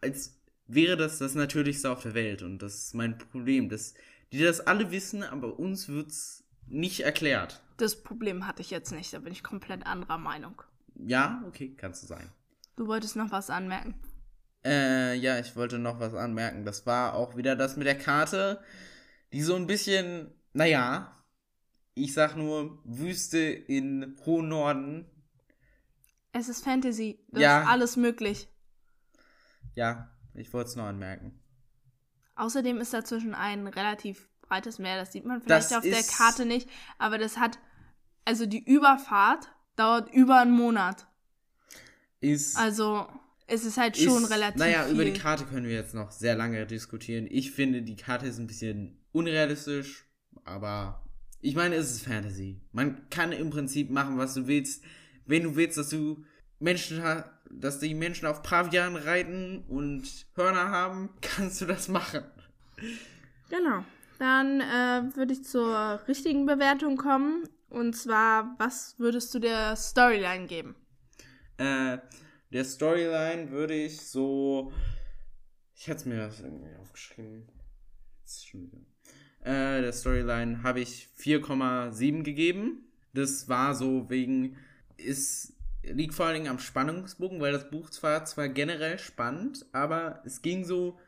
als 0.00 0.34
wäre 0.66 0.96
das 0.96 1.18
das 1.18 1.34
Natürlichste 1.36 1.90
auf 1.90 2.02
der 2.02 2.14
Welt. 2.14 2.42
Und 2.42 2.58
das 2.58 2.74
ist 2.74 2.94
mein 2.94 3.16
Problem. 3.16 3.68
Dass 3.68 3.94
die 4.32 4.42
das 4.42 4.60
alle 4.60 4.90
wissen, 4.90 5.22
aber 5.22 5.58
uns 5.58 5.88
wird's 5.88 6.42
nicht 6.70 7.00
erklärt. 7.00 7.62
Das 7.76 8.02
Problem 8.02 8.46
hatte 8.46 8.62
ich 8.62 8.70
jetzt 8.70 8.92
nicht, 8.92 9.12
da 9.12 9.18
bin 9.20 9.32
ich 9.32 9.42
komplett 9.42 9.86
anderer 9.86 10.18
Meinung. 10.18 10.62
Ja, 10.96 11.42
okay, 11.46 11.74
kannst 11.76 12.02
du 12.02 12.06
sein. 12.08 12.32
Du 12.76 12.86
wolltest 12.86 13.16
noch 13.16 13.30
was 13.30 13.50
anmerken. 13.50 13.94
Äh, 14.64 15.14
ja, 15.14 15.38
ich 15.38 15.54
wollte 15.56 15.78
noch 15.78 16.00
was 16.00 16.14
anmerken. 16.14 16.64
Das 16.64 16.86
war 16.86 17.14
auch 17.14 17.36
wieder 17.36 17.54
das 17.56 17.76
mit 17.76 17.86
der 17.86 17.96
Karte, 17.98 18.60
die 19.32 19.42
so 19.42 19.54
ein 19.54 19.66
bisschen, 19.66 20.32
naja, 20.52 21.14
ich 21.94 22.14
sag 22.14 22.36
nur, 22.36 22.80
Wüste 22.84 23.38
in 23.38 24.16
hohen 24.26 24.48
Norden. 24.48 25.06
Es 26.32 26.48
ist 26.48 26.64
Fantasy. 26.64 27.20
Das 27.28 27.42
Ja. 27.42 27.62
ist 27.62 27.68
alles 27.68 27.96
möglich. 27.96 28.48
Ja, 29.74 30.10
ich 30.34 30.52
wollte 30.52 30.70
es 30.70 30.76
nur 30.76 30.86
anmerken. 30.86 31.40
Außerdem 32.36 32.78
ist 32.78 32.92
dazwischen 32.94 33.34
ein 33.34 33.66
relativ 33.66 34.28
breites 34.48 34.78
Meer. 34.78 34.98
Das 34.98 35.12
sieht 35.12 35.24
man 35.24 35.40
vielleicht 35.42 35.70
Das 35.70 35.76
auf 35.76 35.82
der 35.84 36.02
Karte 36.02 36.44
nicht. 36.46 36.68
Aber 36.98 37.18
das 37.18 37.36
hat, 37.38 37.58
also 38.24 38.46
die 38.46 38.64
Überfahrt 38.64 39.48
dauert 39.76 40.12
über 40.12 40.40
einen 40.40 40.52
Monat. 40.52 41.06
Ist. 42.20 42.56
Also 42.56 43.06
es 43.46 43.64
ist 43.64 43.76
halt 43.78 43.96
schon 43.96 44.24
ist, 44.24 44.30
relativ 44.30 44.58
Naja, 44.58 44.84
viel. 44.84 44.94
über 44.94 45.04
die 45.04 45.12
Karte 45.12 45.44
können 45.44 45.66
wir 45.66 45.74
jetzt 45.74 45.94
noch 45.94 46.10
sehr 46.10 46.34
lange 46.34 46.66
diskutieren. 46.66 47.26
Ich 47.30 47.52
finde, 47.52 47.82
die 47.82 47.96
Karte 47.96 48.26
ist 48.26 48.38
ein 48.38 48.46
bisschen 48.46 48.98
unrealistisch, 49.12 50.06
aber 50.44 51.04
ich 51.40 51.54
meine, 51.54 51.76
es 51.76 51.90
ist 51.92 52.02
Fantasy. 52.04 52.60
Man 52.72 53.08
kann 53.10 53.30
im 53.32 53.50
Prinzip 53.50 53.90
machen, 53.90 54.18
was 54.18 54.34
du 54.34 54.46
willst. 54.48 54.82
Wenn 55.26 55.44
du 55.44 55.54
willst, 55.56 55.78
dass 55.78 55.90
du 55.90 56.24
Menschen 56.58 57.02
ha- 57.04 57.30
dass 57.50 57.78
die 57.78 57.94
Menschen 57.94 58.26
auf 58.26 58.42
Pavian 58.42 58.96
reiten 58.96 59.64
und 59.68 60.26
Hörner 60.34 60.68
haben, 60.70 61.10
kannst 61.20 61.60
du 61.60 61.66
das 61.66 61.88
machen. 61.88 62.24
Genau. 63.48 63.84
Dann 64.18 64.60
äh, 64.60 65.16
würde 65.16 65.32
ich 65.32 65.44
zur 65.44 66.00
richtigen 66.08 66.46
Bewertung 66.46 66.96
kommen. 66.96 67.48
Und 67.68 67.94
zwar, 67.94 68.56
was 68.58 68.98
würdest 68.98 69.34
du 69.34 69.38
der 69.38 69.76
Storyline 69.76 70.46
geben? 70.46 70.74
Äh, 71.58 71.98
der 72.50 72.64
Storyline 72.64 73.50
würde 73.50 73.74
ich 73.74 74.00
so. 74.00 74.72
Ich 75.74 75.88
hatte 75.88 76.00
es 76.00 76.06
mir 76.06 76.16
das 76.16 76.40
irgendwie 76.40 76.74
aufgeschrieben. 76.80 77.46
Jetzt 78.20 78.48
schon 78.48 78.62
wieder. 78.62 78.78
Äh, 79.40 79.82
der 79.82 79.92
Storyline 79.92 80.62
habe 80.62 80.80
ich 80.80 81.08
4,7 81.18 82.22
gegeben. 82.22 82.90
Das 83.12 83.48
war 83.48 83.74
so 83.74 84.08
wegen. 84.08 84.56
Es 84.96 85.54
liegt 85.82 86.14
vor 86.14 86.26
allen 86.26 86.36
Dingen 86.36 86.48
am 86.48 86.58
Spannungsbogen, 86.58 87.40
weil 87.40 87.52
das 87.52 87.70
Buch 87.70 87.90
zwar 87.90 88.24
zwar 88.24 88.48
generell 88.48 88.98
spannend, 88.98 89.66
aber 89.72 90.22
es 90.24 90.42
ging 90.42 90.64
so. 90.64 90.98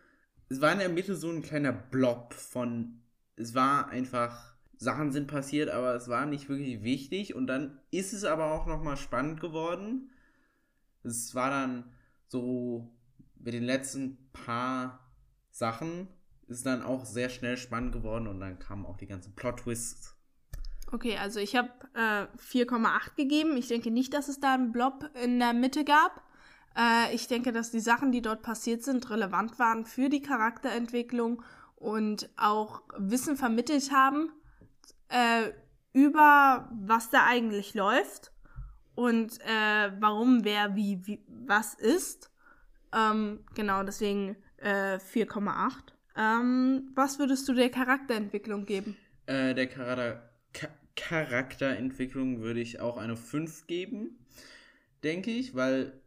Es 0.49 0.61
war 0.61 0.73
in 0.73 0.79
der 0.81 0.89
Mitte 0.89 1.17
so 1.17 1.31
ein 1.31 1.43
kleiner 1.43 1.73
Blob 1.73 2.35
von. 2.35 3.00
Es 3.41 3.55
war 3.55 3.89
einfach. 3.89 4.51
Sachen 4.77 5.13
sind 5.13 5.27
passiert, 5.27 5.69
aber 5.69 5.95
es 5.95 6.09
war 6.09 6.25
nicht 6.25 6.49
wirklich 6.49 6.83
wichtig. 6.83 7.35
Und 7.35 7.49
dann 7.49 7.79
ist 7.91 8.15
es 8.15 8.25
aber 8.25 8.53
auch 8.53 8.67
nochmal 8.67 8.97
spannend 8.97 9.39
geworden. 9.39 10.11
Es 11.03 11.35
war 11.35 11.51
dann 11.51 11.93
so 12.29 12.91
mit 13.39 13.53
den 13.53 13.65
letzten 13.65 14.31
paar 14.33 15.11
Sachen 15.51 16.09
ist 16.51 16.67
dann 16.67 16.83
auch 16.83 17.05
sehr 17.05 17.29
schnell 17.29 17.57
spannend 17.57 17.93
geworden 17.93 18.27
und 18.27 18.41
dann 18.41 18.59
kamen 18.59 18.85
auch 18.85 18.97
die 18.97 19.07
ganzen 19.07 19.35
Plot-Twists. 19.35 20.17
Okay, 20.93 21.17
also 21.17 21.39
ich 21.39 21.55
habe 21.55 21.71
äh, 21.95 22.27
4,8 22.39 23.15
gegeben. 23.17 23.57
Ich 23.57 23.69
denke 23.69 23.91
nicht, 23.91 24.13
dass 24.13 24.29
es 24.29 24.41
da 24.41 24.55
einen 24.55 24.73
Blob 24.73 25.09
in 25.23 25.39
der 25.39 25.53
Mitte 25.53 25.85
gab. 25.85 26.23
Äh, 26.77 27.15
ich 27.15 27.29
denke, 27.29 27.53
dass 27.53 27.71
die 27.71 27.81
Sachen, 27.81 28.11
die 28.11 28.23
dort 28.23 28.43
passiert 28.43 28.83
sind, 28.83 29.09
relevant 29.11 29.61
waren 29.61 29.85
für 29.85 30.09
die 30.09 30.23
Charakterentwicklung 30.23 31.43
und 31.81 32.31
auch 32.37 32.83
Wissen 32.97 33.37
vermittelt 33.37 33.91
haben 33.91 34.31
äh, 35.09 35.51
über 35.93 36.69
was 36.73 37.11
da 37.11 37.27
eigentlich 37.27 37.75
läuft 37.75 38.31
und 38.95 39.41
äh, 39.41 39.91
warum 39.99 40.45
wer 40.45 40.77
wie, 40.77 41.05
wie 41.07 41.25
was 41.27 41.75
ist. 41.75 42.31
Ähm, 42.95 43.41
genau, 43.55 43.83
deswegen 43.83 44.37
äh, 44.59 44.99
4,8. 44.99 45.75
Ähm, 46.17 46.91
was 46.95 47.19
würdest 47.19 47.49
du 47.49 47.55
der 47.55 47.71
Charakterentwicklung 47.71 48.67
geben? 48.67 48.97
Äh, 49.27 49.55
der 49.55 49.67
Charakter 49.67 50.31
Cha 50.53 50.69
Charakterentwicklung 50.97 52.41
würde 52.41 52.61
ich 52.61 52.81
auch 52.81 52.99
eine 52.99 53.17
5 53.17 53.67
geben, 53.67 54.19
denke 55.03 55.31
ich, 55.31 55.55
weil 55.55 55.99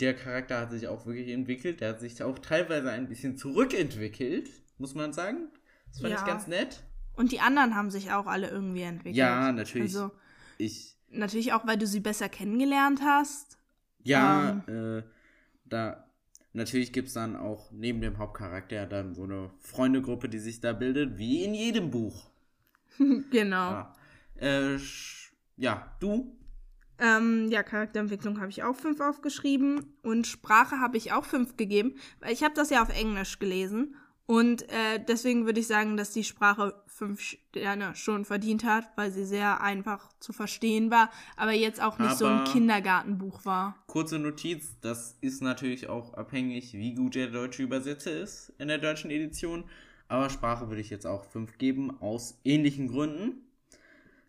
der 0.00 0.14
Charakter 0.14 0.60
hat 0.60 0.72
sich 0.72 0.88
auch 0.88 1.06
wirklich 1.06 1.28
entwickelt. 1.28 1.80
Der 1.80 1.90
hat 1.90 2.00
sich 2.00 2.22
auch 2.22 2.38
teilweise 2.38 2.90
ein 2.90 3.08
bisschen 3.08 3.38
zurückentwickelt, 3.38 4.50
muss 4.78 4.94
man 4.94 5.12
sagen. 5.12 5.48
Das 5.88 6.00
fand 6.00 6.12
Ja. 6.12 6.20
ich 6.20 6.26
ganz 6.26 6.46
nett. 6.46 6.82
Und 7.14 7.32
die 7.32 7.40
anderen 7.40 7.74
haben 7.74 7.90
sich 7.90 8.12
auch 8.12 8.26
alle 8.26 8.48
irgendwie 8.50 8.82
entwickelt. 8.82 9.16
Ja, 9.16 9.50
natürlich. 9.52 9.94
Also 9.96 10.10
Ich, 10.58 10.96
natürlich 11.08 11.52
auch, 11.52 11.66
weil 11.66 11.78
du 11.78 11.86
sie 11.86 12.00
besser 12.00 12.28
kennengelernt 12.28 13.00
hast. 13.02 13.58
Ja, 14.02 14.62
äh, 14.68 15.02
da 15.64 16.04
natürlich 16.52 16.92
gibt 16.92 17.08
es 17.08 17.14
dann 17.14 17.36
auch 17.36 17.70
neben 17.72 18.00
dem 18.00 18.18
Hauptcharakter 18.18 18.86
dann 18.86 19.14
so 19.14 19.24
eine 19.24 19.50
Freundegruppe, 19.60 20.28
die 20.28 20.38
sich 20.38 20.60
da 20.60 20.72
bildet, 20.72 21.18
wie 21.18 21.44
in 21.44 21.54
jedem 21.54 21.90
Buch. 21.90 22.30
genau. 23.30 23.70
Ja, 23.70 23.94
äh, 24.40 24.78
ja 25.56 25.96
du? 26.00 26.36
Ähm, 26.98 27.48
ja, 27.50 27.62
Charakterentwicklung 27.62 28.40
habe 28.40 28.48
ich 28.50 28.62
auch 28.62 28.74
fünf 28.76 29.00
aufgeschrieben 29.00 29.84
und 30.02 30.26
Sprache 30.26 30.80
habe 30.80 30.96
ich 30.96 31.12
auch 31.12 31.26
fünf 31.26 31.56
gegeben, 31.58 31.96
weil 32.20 32.32
ich 32.32 32.42
habe 32.42 32.54
das 32.54 32.70
ja 32.70 32.80
auf 32.82 32.88
Englisch 32.88 33.38
gelesen 33.38 33.96
Und 34.26 34.68
äh, 34.70 34.98
deswegen 35.06 35.46
würde 35.46 35.60
ich 35.60 35.68
sagen, 35.68 35.96
dass 35.96 36.10
die 36.10 36.24
Sprache 36.24 36.74
fünf 36.88 37.20
Sterne 37.20 37.94
schon 37.94 38.24
verdient 38.24 38.64
hat, 38.64 38.84
weil 38.96 39.12
sie 39.12 39.24
sehr 39.24 39.60
einfach 39.60 40.10
zu 40.18 40.32
verstehen 40.32 40.90
war, 40.90 41.10
aber 41.36 41.52
jetzt 41.52 41.80
auch 41.80 41.98
nicht 42.00 42.16
so 42.16 42.26
ein 42.26 42.40
Aber- 42.40 42.50
Kindergartenbuch 42.50 43.44
war. 43.44 43.76
Kurze 43.86 44.18
Notiz, 44.18 44.76
das 44.80 45.16
ist 45.20 45.42
natürlich 45.42 45.88
auch 45.88 46.14
abhängig, 46.14 46.72
wie 46.72 46.94
gut 46.94 47.14
der 47.14 47.28
deutsche 47.28 47.62
Übersetzer 47.62 48.12
ist 48.20 48.52
in 48.58 48.66
der 48.68 48.78
deutschen 48.78 49.10
Edition. 49.10 49.64
Aber 50.08 50.28
Sprache 50.30 50.68
würde 50.68 50.80
ich 50.80 50.90
jetzt 50.90 51.06
auch 51.06 51.24
5 51.24 51.58
geben, 51.58 52.00
aus 52.00 52.38
ähnlichen 52.44 52.88
Gründen. 52.88 53.42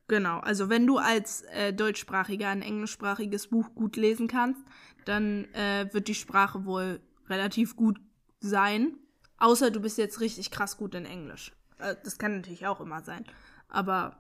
Genau, 0.07 0.39
also 0.39 0.69
wenn 0.69 0.87
du 0.87 0.97
als 0.97 1.41
äh, 1.53 1.73
Deutschsprachiger 1.73 2.49
ein 2.49 2.61
englischsprachiges 2.61 3.47
Buch 3.47 3.73
gut 3.75 3.95
lesen 3.97 4.27
kannst, 4.27 4.61
dann 5.05 5.45
äh, 5.53 5.87
wird 5.91 6.07
die 6.07 6.15
Sprache 6.15 6.65
wohl 6.65 7.01
relativ 7.29 7.75
gut 7.75 7.99
sein. 8.39 8.93
Außer 9.37 9.71
du 9.71 9.79
bist 9.79 9.97
jetzt 9.97 10.19
richtig 10.19 10.51
krass 10.51 10.77
gut 10.77 10.95
in 10.95 11.05
Englisch. 11.05 11.51
Äh, 11.79 11.95
das 12.03 12.17
kann 12.17 12.37
natürlich 12.37 12.67
auch 12.67 12.81
immer 12.81 13.01
sein. 13.01 13.25
Aber 13.69 14.17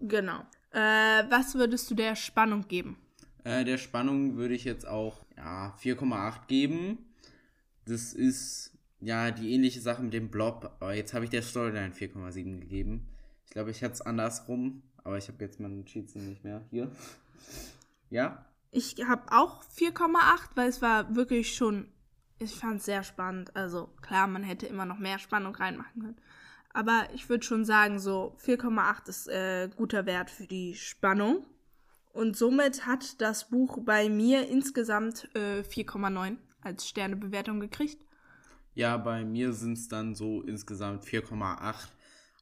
genau. 0.00 0.40
Äh, 0.72 1.24
was 1.30 1.54
würdest 1.54 1.90
du 1.90 1.94
der 1.94 2.16
Spannung 2.16 2.66
geben? 2.68 2.96
Äh, 3.44 3.64
der 3.64 3.78
Spannung 3.78 4.36
würde 4.36 4.54
ich 4.54 4.64
jetzt 4.64 4.86
auch 4.86 5.24
ja, 5.36 5.74
4,8 5.82 6.46
geben. 6.46 6.98
Das 7.84 8.12
ist 8.12 8.72
ja 9.00 9.30
die 9.30 9.52
ähnliche 9.52 9.80
Sache 9.80 10.02
mit 10.02 10.14
dem 10.14 10.30
Blob, 10.30 10.76
aber 10.80 10.94
jetzt 10.94 11.12
habe 11.12 11.24
ich 11.24 11.30
der 11.30 11.42
Storyline 11.42 11.92
4,7 11.92 12.60
gegeben. 12.60 13.08
Ich 13.44 13.50
glaube, 13.50 13.70
ich 13.70 13.82
hätte 13.82 13.94
es 13.94 14.00
andersrum, 14.00 14.82
aber 15.02 15.18
ich 15.18 15.28
habe 15.28 15.44
jetzt 15.44 15.60
meine 15.60 15.74
Notizen 15.74 16.28
nicht 16.28 16.44
mehr 16.44 16.62
hier. 16.70 16.90
Ja? 18.10 18.44
Ich 18.70 18.96
habe 19.08 19.22
auch 19.32 19.64
4,8, 19.64 20.50
weil 20.54 20.68
es 20.68 20.82
war 20.82 21.16
wirklich 21.16 21.56
schon, 21.56 21.88
ich 22.42 22.54
fand 22.54 22.80
es 22.80 22.84
sehr 22.84 23.02
spannend. 23.02 23.54
Also 23.56 23.88
klar, 24.00 24.26
man 24.26 24.42
hätte 24.42 24.66
immer 24.66 24.84
noch 24.84 24.98
mehr 24.98 25.18
Spannung 25.18 25.54
reinmachen 25.54 26.02
können. 26.02 26.16
Aber 26.72 27.08
ich 27.14 27.28
würde 27.28 27.44
schon 27.44 27.64
sagen, 27.64 27.98
so 27.98 28.36
4,8 28.44 29.08
ist 29.08 29.28
äh, 29.28 29.68
guter 29.76 30.06
Wert 30.06 30.30
für 30.30 30.46
die 30.46 30.74
Spannung. 30.74 31.44
Und 32.12 32.36
somit 32.36 32.86
hat 32.86 33.20
das 33.20 33.48
Buch 33.48 33.78
bei 33.84 34.08
mir 34.08 34.48
insgesamt 34.48 35.28
äh, 35.34 35.60
4,9 35.60 36.36
als 36.60 36.88
Sternebewertung 36.88 37.60
gekriegt. 37.60 38.04
Ja, 38.74 38.96
bei 38.96 39.24
mir 39.24 39.52
sind 39.52 39.74
es 39.74 39.88
dann 39.88 40.14
so 40.14 40.42
insgesamt 40.42 41.04
4,8. 41.04 41.88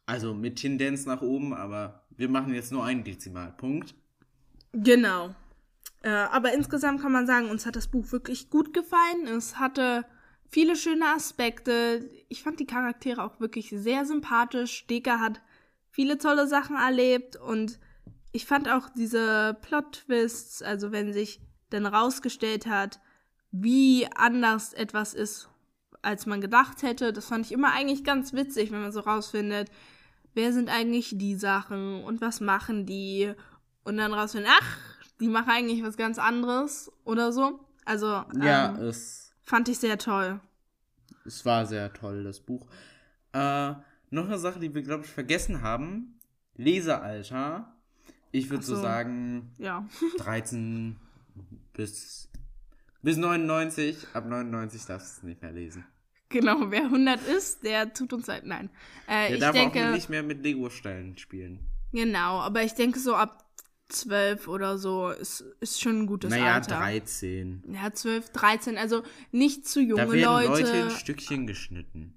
Also 0.07 0.35
mit 0.35 0.57
Tendenz 0.57 1.07
nach 1.07 1.23
oben, 1.23 1.54
aber 1.54 2.04
wir 2.16 2.28
machen 2.28 2.54
jetzt 2.54 2.73
nur 2.73 2.85
einen 2.85 3.04
Dezimalpunkt. 3.04 3.95
Genau. 4.73 5.35
Äh, 6.02 6.11
aber 6.11 6.52
insgesamt 6.52 7.02
kann 7.02 7.12
man 7.12 7.26
sagen, 7.26 7.50
uns 7.50 7.66
hat 7.66 7.76
das 7.76 7.88
Buch 7.88 8.11
wirklich 8.12 8.50
gut 8.50 8.73
gefallen. 8.73 9.26
Es 9.26 9.59
hatte 9.59 10.04
viele 10.49 10.76
schöne 10.76 11.07
Aspekte. 11.07 12.09
Ich 12.28 12.42
fand 12.42 12.61
die 12.61 12.66
Charaktere 12.66 13.23
auch 13.23 13.40
wirklich 13.40 13.71
sehr 13.71 14.04
sympathisch. 14.04 14.87
Deka 14.87 15.21
hat 15.21 15.40
viele 15.90 16.19
tolle 16.19 16.47
Sachen 16.47 16.76
erlebt 16.76 17.37
und 17.37 17.78
ich 18.33 18.47
fand 18.47 18.69
auch 18.69 18.88
diese 18.90 19.57
Plot-Twists, 19.62 20.62
also 20.62 20.92
wenn 20.92 21.12
sich 21.12 21.40
dann 21.71 21.87
rausgestellt 21.87 22.66
hat, 22.66 23.00
wie 23.50 24.07
anders 24.14 24.73
etwas 24.73 25.14
ist, 25.14 25.49
als 26.02 26.26
man 26.26 26.40
gedacht 26.40 26.83
hätte, 26.83 27.12
das 27.12 27.26
fand 27.26 27.47
ich 27.47 27.52
immer 27.52 27.73
eigentlich 27.73 28.04
ganz 28.04 28.33
witzig, 28.33 28.71
wenn 28.71 28.83
man 28.83 28.92
so 28.92 29.00
rausfindet, 29.00 29.71
wer 30.35 30.52
sind 30.52 30.69
eigentlich 30.71 31.12
die 31.16 31.35
Sachen 31.35 32.04
und 32.04 32.21
was 32.21 32.40
machen 32.40 32.87
die 32.87 33.33
und 33.83 33.97
dann 33.97 34.14
rausfinden, 34.14 34.50
ach, 34.61 34.78
die 35.21 35.29
machen 35.29 35.50
eigentlich 35.50 35.83
was 35.83 35.97
ganz 35.97 36.19
anderes 36.19 36.91
oder 37.05 37.33
so. 37.33 37.61
Also 37.85 38.07
Ja, 38.41 38.71
ähm, 38.77 38.83
es, 38.87 39.33
fand 39.43 39.69
ich 39.69 39.79
sehr 39.79 39.99
toll. 39.99 40.41
es 41.25 41.45
war 41.45 41.67
sehr 41.67 41.93
toll, 41.93 42.25
das 42.25 42.41
Buch. 42.41 42.67
Äh, 43.33 43.73
noch 44.11 44.27
eine 44.27 44.39
Sache, 44.39 44.59
die 44.59 44.75
wir, 44.75 44.83
glaube 44.83 45.05
ich, 45.05 45.11
vergessen 45.11 45.62
haben. 45.62 46.19
Lesealter. 46.57 47.73
Ich 48.33 48.49
würde 48.50 48.65
so 48.65 48.77
so. 48.77 48.83
sagen 48.83 49.55
Ja. 49.59 49.87
13 50.19 50.97
bis, 51.73 52.29
bis 53.02 53.17
99. 53.17 54.06
Ab 54.15 54.26
99 54.26 54.85
darfst 54.87 55.17
du 55.17 55.19
es 55.19 55.23
nicht 55.25 55.43
mehr 55.43 55.52
lesen. 55.52 55.85
Genau, 56.28 56.71
wer 56.71 56.83
100 56.85 57.26
ist, 57.26 57.65
der 57.65 57.93
tut 57.93 58.13
uns 58.13 58.26
leid. 58.28 58.47
Nein. 58.47 58.71
Äh, 59.09 59.28
Der 59.28 59.35
ich 59.35 59.41
darf 59.41 59.52
denke, 59.52 59.89
auch 59.89 59.95
nicht 59.95 60.09
mehr 60.11 60.23
mit 60.23 60.43
Lego-Steinen 60.45 61.19
spielen. 61.19 61.59
genau, 61.93 62.39
aber 62.41 62.63
ich 62.63 62.75
denke 62.75 63.00
so 63.00 63.17
ab 63.17 63.45
12 63.91 64.49
oder 64.49 64.79
so 64.79 65.11
ist, 65.11 65.45
ist 65.61 65.81
schon 65.81 66.00
ein 66.00 66.07
gutes 66.07 66.31
naja, 66.31 66.55
Alter. 66.55 66.76
13. 66.76 67.63
Ja, 67.73 67.93
12, 67.93 68.31
13, 68.31 68.79
also 68.79 69.03
nicht 69.33 69.67
zu 69.69 69.81
junge 69.81 70.03
Da 70.07 70.13
werden 70.13 70.25
Leute. 70.49 70.63
Leute 70.63 70.76
in 70.76 70.91
Stückchen 70.91 71.47
geschnitten. 71.47 72.15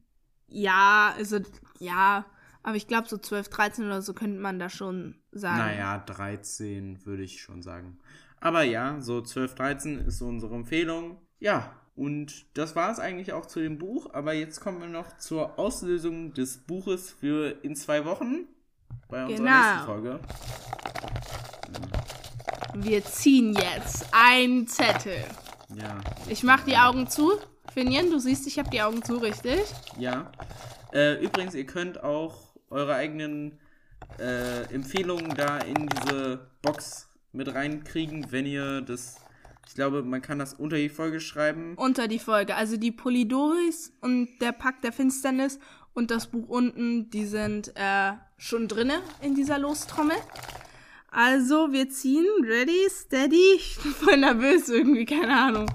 Ja, 0.47 1.13
also, 1.17 1.39
ja, 1.79 2.25
aber 2.61 2.75
ich 2.75 2.87
glaube 2.87 3.07
so 3.09 3.17
12, 3.17 3.49
13 3.49 3.85
oder 3.85 4.01
so 4.01 4.13
könnte 4.13 4.39
man 4.39 4.59
da 4.59 4.69
schon 4.69 5.15
sagen. 5.31 5.57
Naja, 5.57 5.97
13 5.99 7.05
würde 7.05 7.23
ich 7.23 7.41
schon 7.41 7.61
sagen. 7.61 7.97
Aber 8.39 8.63
ja, 8.63 9.01
so 9.01 9.21
12, 9.21 9.55
13 9.55 9.99
ist 9.99 10.19
so 10.19 10.25
unsere 10.27 10.55
Empfehlung. 10.55 11.17
Ja, 11.39 11.73
und 11.95 12.45
das 12.57 12.75
war 12.75 12.91
es 12.91 12.99
eigentlich 12.99 13.33
auch 13.33 13.45
zu 13.45 13.59
dem 13.59 13.77
Buch. 13.77 14.13
Aber 14.13 14.33
jetzt 14.33 14.59
kommen 14.61 14.79
wir 14.81 14.87
noch 14.87 15.17
zur 15.17 15.59
Auslösung 15.59 16.33
des 16.33 16.57
Buches 16.57 17.11
für 17.11 17.63
in 17.63 17.75
zwei 17.75 18.05
Wochen. 18.05 18.47
Bei 19.09 19.25
unserer 19.25 19.37
Genau. 19.45 19.59
nächsten 19.59 19.85
Folge. 19.85 20.19
Wir 22.75 23.03
ziehen 23.05 23.53
jetzt 23.53 24.07
einen 24.11 24.67
Zettel. 24.67 25.23
Ja. 25.75 25.99
Ich 26.27 26.43
mach 26.43 26.63
die 26.63 26.75
Augen 26.75 27.07
zu. 27.07 27.33
Finian, 27.73 28.09
du 28.09 28.19
siehst, 28.19 28.47
ich 28.47 28.57
habe 28.57 28.69
die 28.69 28.81
Augen 28.81 29.03
zu, 29.03 29.17
richtig? 29.17 29.61
Ja. 29.97 30.31
Äh, 30.91 31.23
übrigens, 31.23 31.53
ihr 31.55 31.65
könnt 31.65 32.03
auch 32.03 32.35
eure 32.69 32.95
eigenen 32.95 33.59
äh, 34.19 34.63
Empfehlungen 34.73 35.33
da 35.35 35.59
in 35.59 35.87
diese 35.87 36.47
Box 36.61 37.09
mit 37.31 37.53
reinkriegen, 37.53 38.31
wenn 38.31 38.45
ihr 38.45 38.81
das. 38.81 39.17
Ich 39.67 39.75
glaube, 39.75 40.03
man 40.03 40.21
kann 40.21 40.39
das 40.39 40.53
unter 40.53 40.75
die 40.75 40.89
Folge 40.89 41.19
schreiben. 41.19 41.75
Unter 41.77 42.07
die 42.07 42.19
Folge. 42.19 42.55
Also 42.55 42.75
die 42.75 42.91
Polydoris 42.91 43.93
und 44.01 44.39
der 44.39 44.51
Pakt 44.51 44.83
der 44.83 44.91
Finsternis 44.91 45.57
und 45.93 46.11
das 46.11 46.27
Buch 46.27 46.49
unten, 46.49 47.09
die 47.11 47.25
sind 47.25 47.71
äh, 47.75 48.13
schon 48.37 48.67
drinne 48.67 48.99
in 49.21 49.35
dieser 49.35 49.57
Lostrommel. 49.59 50.17
Also, 51.15 51.71
wir 51.71 51.89
ziehen. 51.89 52.25
Ready, 52.43 52.87
steady. 52.89 53.53
Ich 53.55 53.77
bin 53.81 53.91
voll 53.93 54.17
nervös 54.17 54.67
irgendwie, 54.69 55.05
keine 55.05 55.35
Ahnung. 55.39 55.67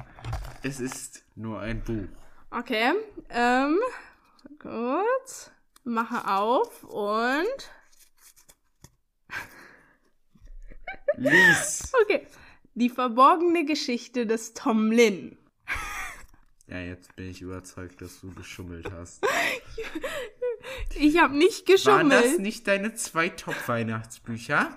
Es 0.64 0.80
ist 0.80 1.22
nur 1.36 1.60
ein 1.60 1.80
Buch. 1.84 2.08
Okay, 2.50 2.92
ähm, 3.30 3.78
gut. 4.58 5.52
Mache 5.84 6.26
auf 6.28 6.82
und. 6.84 7.70
Lies! 11.16 11.92
Okay. 12.02 12.26
Die 12.74 12.88
verborgene 12.90 13.64
Geschichte 13.64 14.26
des 14.26 14.54
Tom 14.54 14.90
Lin. 14.90 15.36
Ja, 16.68 16.78
jetzt 16.80 17.14
bin 17.16 17.28
ich 17.30 17.42
überzeugt, 17.42 18.00
dass 18.02 18.20
du 18.20 18.32
geschummelt 18.34 18.90
hast. 18.92 19.24
Ich 20.96 21.18
habe 21.18 21.36
nicht 21.36 21.68
Waren 21.86 22.10
das 22.10 22.22
geschummelt. 22.22 22.40
nicht 22.40 22.66
deine 22.66 22.94
zwei 22.94 23.28
Top-Weihnachtsbücher? 23.28 24.68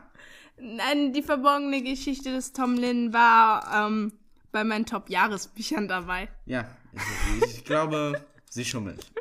Nein, 0.57 1.13
die 1.13 1.23
verborgene 1.23 1.81
Geschichte 1.81 2.31
des 2.31 2.53
Tom 2.53 2.75
Lin 2.75 3.13
war 3.13 3.87
ähm, 3.87 4.13
bei 4.51 4.63
meinen 4.63 4.85
Top-Jahresbüchern 4.85 5.87
dabei. 5.87 6.29
Ja, 6.45 6.67
ich, 6.93 7.57
ich 7.57 7.65
glaube, 7.65 8.25
sie 8.49 8.65
schummelt. 8.65 9.11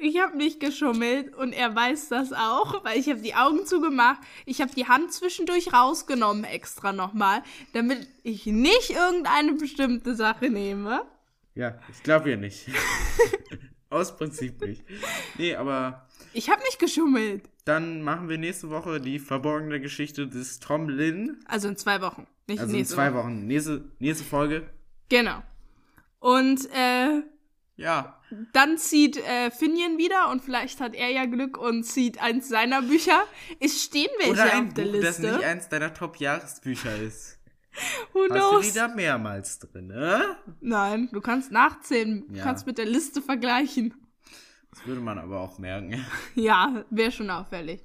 Ich 0.00 0.20
habe 0.20 0.36
nicht 0.36 0.60
geschummelt 0.60 1.34
und 1.34 1.52
er 1.52 1.74
weiß 1.74 2.08
das 2.08 2.32
auch, 2.32 2.84
weil 2.84 2.98
ich 2.98 3.08
habe 3.08 3.20
die 3.20 3.34
Augen 3.34 3.64
zugemacht. 3.64 4.20
Ich 4.44 4.60
habe 4.60 4.70
die 4.74 4.86
Hand 4.86 5.12
zwischendurch 5.12 5.72
rausgenommen 5.72 6.44
extra 6.44 6.92
nochmal, 6.92 7.42
damit 7.72 8.06
ich 8.22 8.46
nicht 8.46 8.90
irgendeine 8.90 9.54
bestimmte 9.54 10.14
Sache 10.14 10.50
nehme. 10.50 11.02
Ja, 11.54 11.78
ich 11.90 12.02
glaube 12.02 12.30
ihr 12.30 12.36
nicht. 12.36 12.66
Aus 13.90 14.16
Prinzip 14.16 14.60
nicht. 14.60 14.84
Nee, 15.38 15.54
aber 15.54 16.06
Ich 16.34 16.50
habe 16.50 16.62
nicht 16.64 16.78
geschummelt. 16.78 17.48
Dann 17.66 18.00
machen 18.02 18.28
wir 18.30 18.38
nächste 18.38 18.70
Woche 18.70 19.00
die 19.00 19.18
verborgene 19.18 19.80
Geschichte 19.80 20.26
des 20.26 20.58
Tom 20.60 20.88
Lin. 20.88 21.38
Also 21.46 21.68
in 21.68 21.76
zwei 21.76 22.00
Wochen, 22.00 22.26
nicht 22.46 22.60
Also 22.60 22.76
in 22.76 22.84
zwei 22.86 23.12
Woche. 23.12 23.24
Wochen. 23.24 23.46
Nächste, 23.46 23.84
nächste 23.98 24.24
Folge. 24.24 24.70
Genau. 25.10 25.42
Und 26.18 26.68
äh, 26.72 27.22
Ja, 27.76 28.20
dann 28.52 28.78
zieht 28.78 29.18
äh, 29.18 29.50
Finian 29.50 29.98
wieder 29.98 30.30
und 30.30 30.42
vielleicht 30.42 30.80
hat 30.80 30.94
er 30.94 31.10
ja 31.10 31.26
Glück 31.26 31.58
und 31.58 31.84
zieht 31.84 32.20
eins 32.22 32.48
seiner 32.48 32.82
Bücher. 32.82 33.22
Es 33.60 33.82
stehen 33.84 34.08
welche 34.18 34.32
oder 34.32 34.52
ein 34.52 34.68
auf 34.68 34.74
der 34.74 34.84
Buch, 34.86 35.00
das 35.02 35.18
nicht 35.18 35.30
Liste. 35.32 35.46
eins 35.46 35.68
deiner 35.68 35.92
Top-Jahresbücher 35.92 36.96
ist. 36.96 37.38
Who 38.14 38.20
Hast 38.22 38.30
du 38.30 38.34
knows? 38.34 38.66
die 38.72 38.78
da 38.78 38.88
mehrmals 38.88 39.58
drin, 39.58 39.88
ne? 39.88 40.36
Nein, 40.60 41.08
du 41.12 41.20
kannst 41.20 41.52
nachzählen. 41.52 42.24
Du 42.28 42.34
Ja. 42.36 42.44
kannst 42.44 42.66
mit 42.66 42.78
der 42.78 42.86
Liste 42.86 43.20
vergleichen. 43.20 43.92
Das 44.76 44.86
würde 44.86 45.00
man 45.00 45.18
aber 45.18 45.40
auch 45.40 45.58
merken. 45.58 46.04
Ja, 46.34 46.84
wäre 46.90 47.10
schon 47.10 47.30
auffällig. 47.30 47.82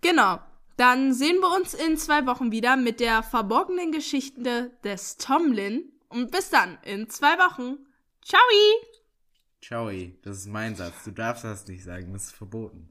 Genau. 0.00 0.40
Dann 0.76 1.14
sehen 1.14 1.38
wir 1.40 1.54
uns 1.56 1.72
in 1.72 1.96
zwei 1.96 2.26
Wochen 2.26 2.50
wieder 2.50 2.76
mit 2.76 3.00
der 3.00 3.22
verborgenen 3.22 3.92
Geschichte 3.92 4.72
des 4.84 5.16
Tomlin. 5.16 5.92
Und 6.08 6.30
bis 6.32 6.50
dann, 6.50 6.78
in 6.82 7.08
zwei 7.08 7.38
Wochen. 7.38 7.78
Ciao! 8.22 8.40
Ciao, 9.62 9.90
das 10.22 10.38
ist 10.38 10.48
mein 10.48 10.74
Satz. 10.74 11.04
Du 11.04 11.12
darfst 11.12 11.44
das 11.44 11.66
nicht 11.66 11.84
sagen, 11.84 12.12
das 12.12 12.24
ist 12.24 12.32
verboten. 12.32 12.90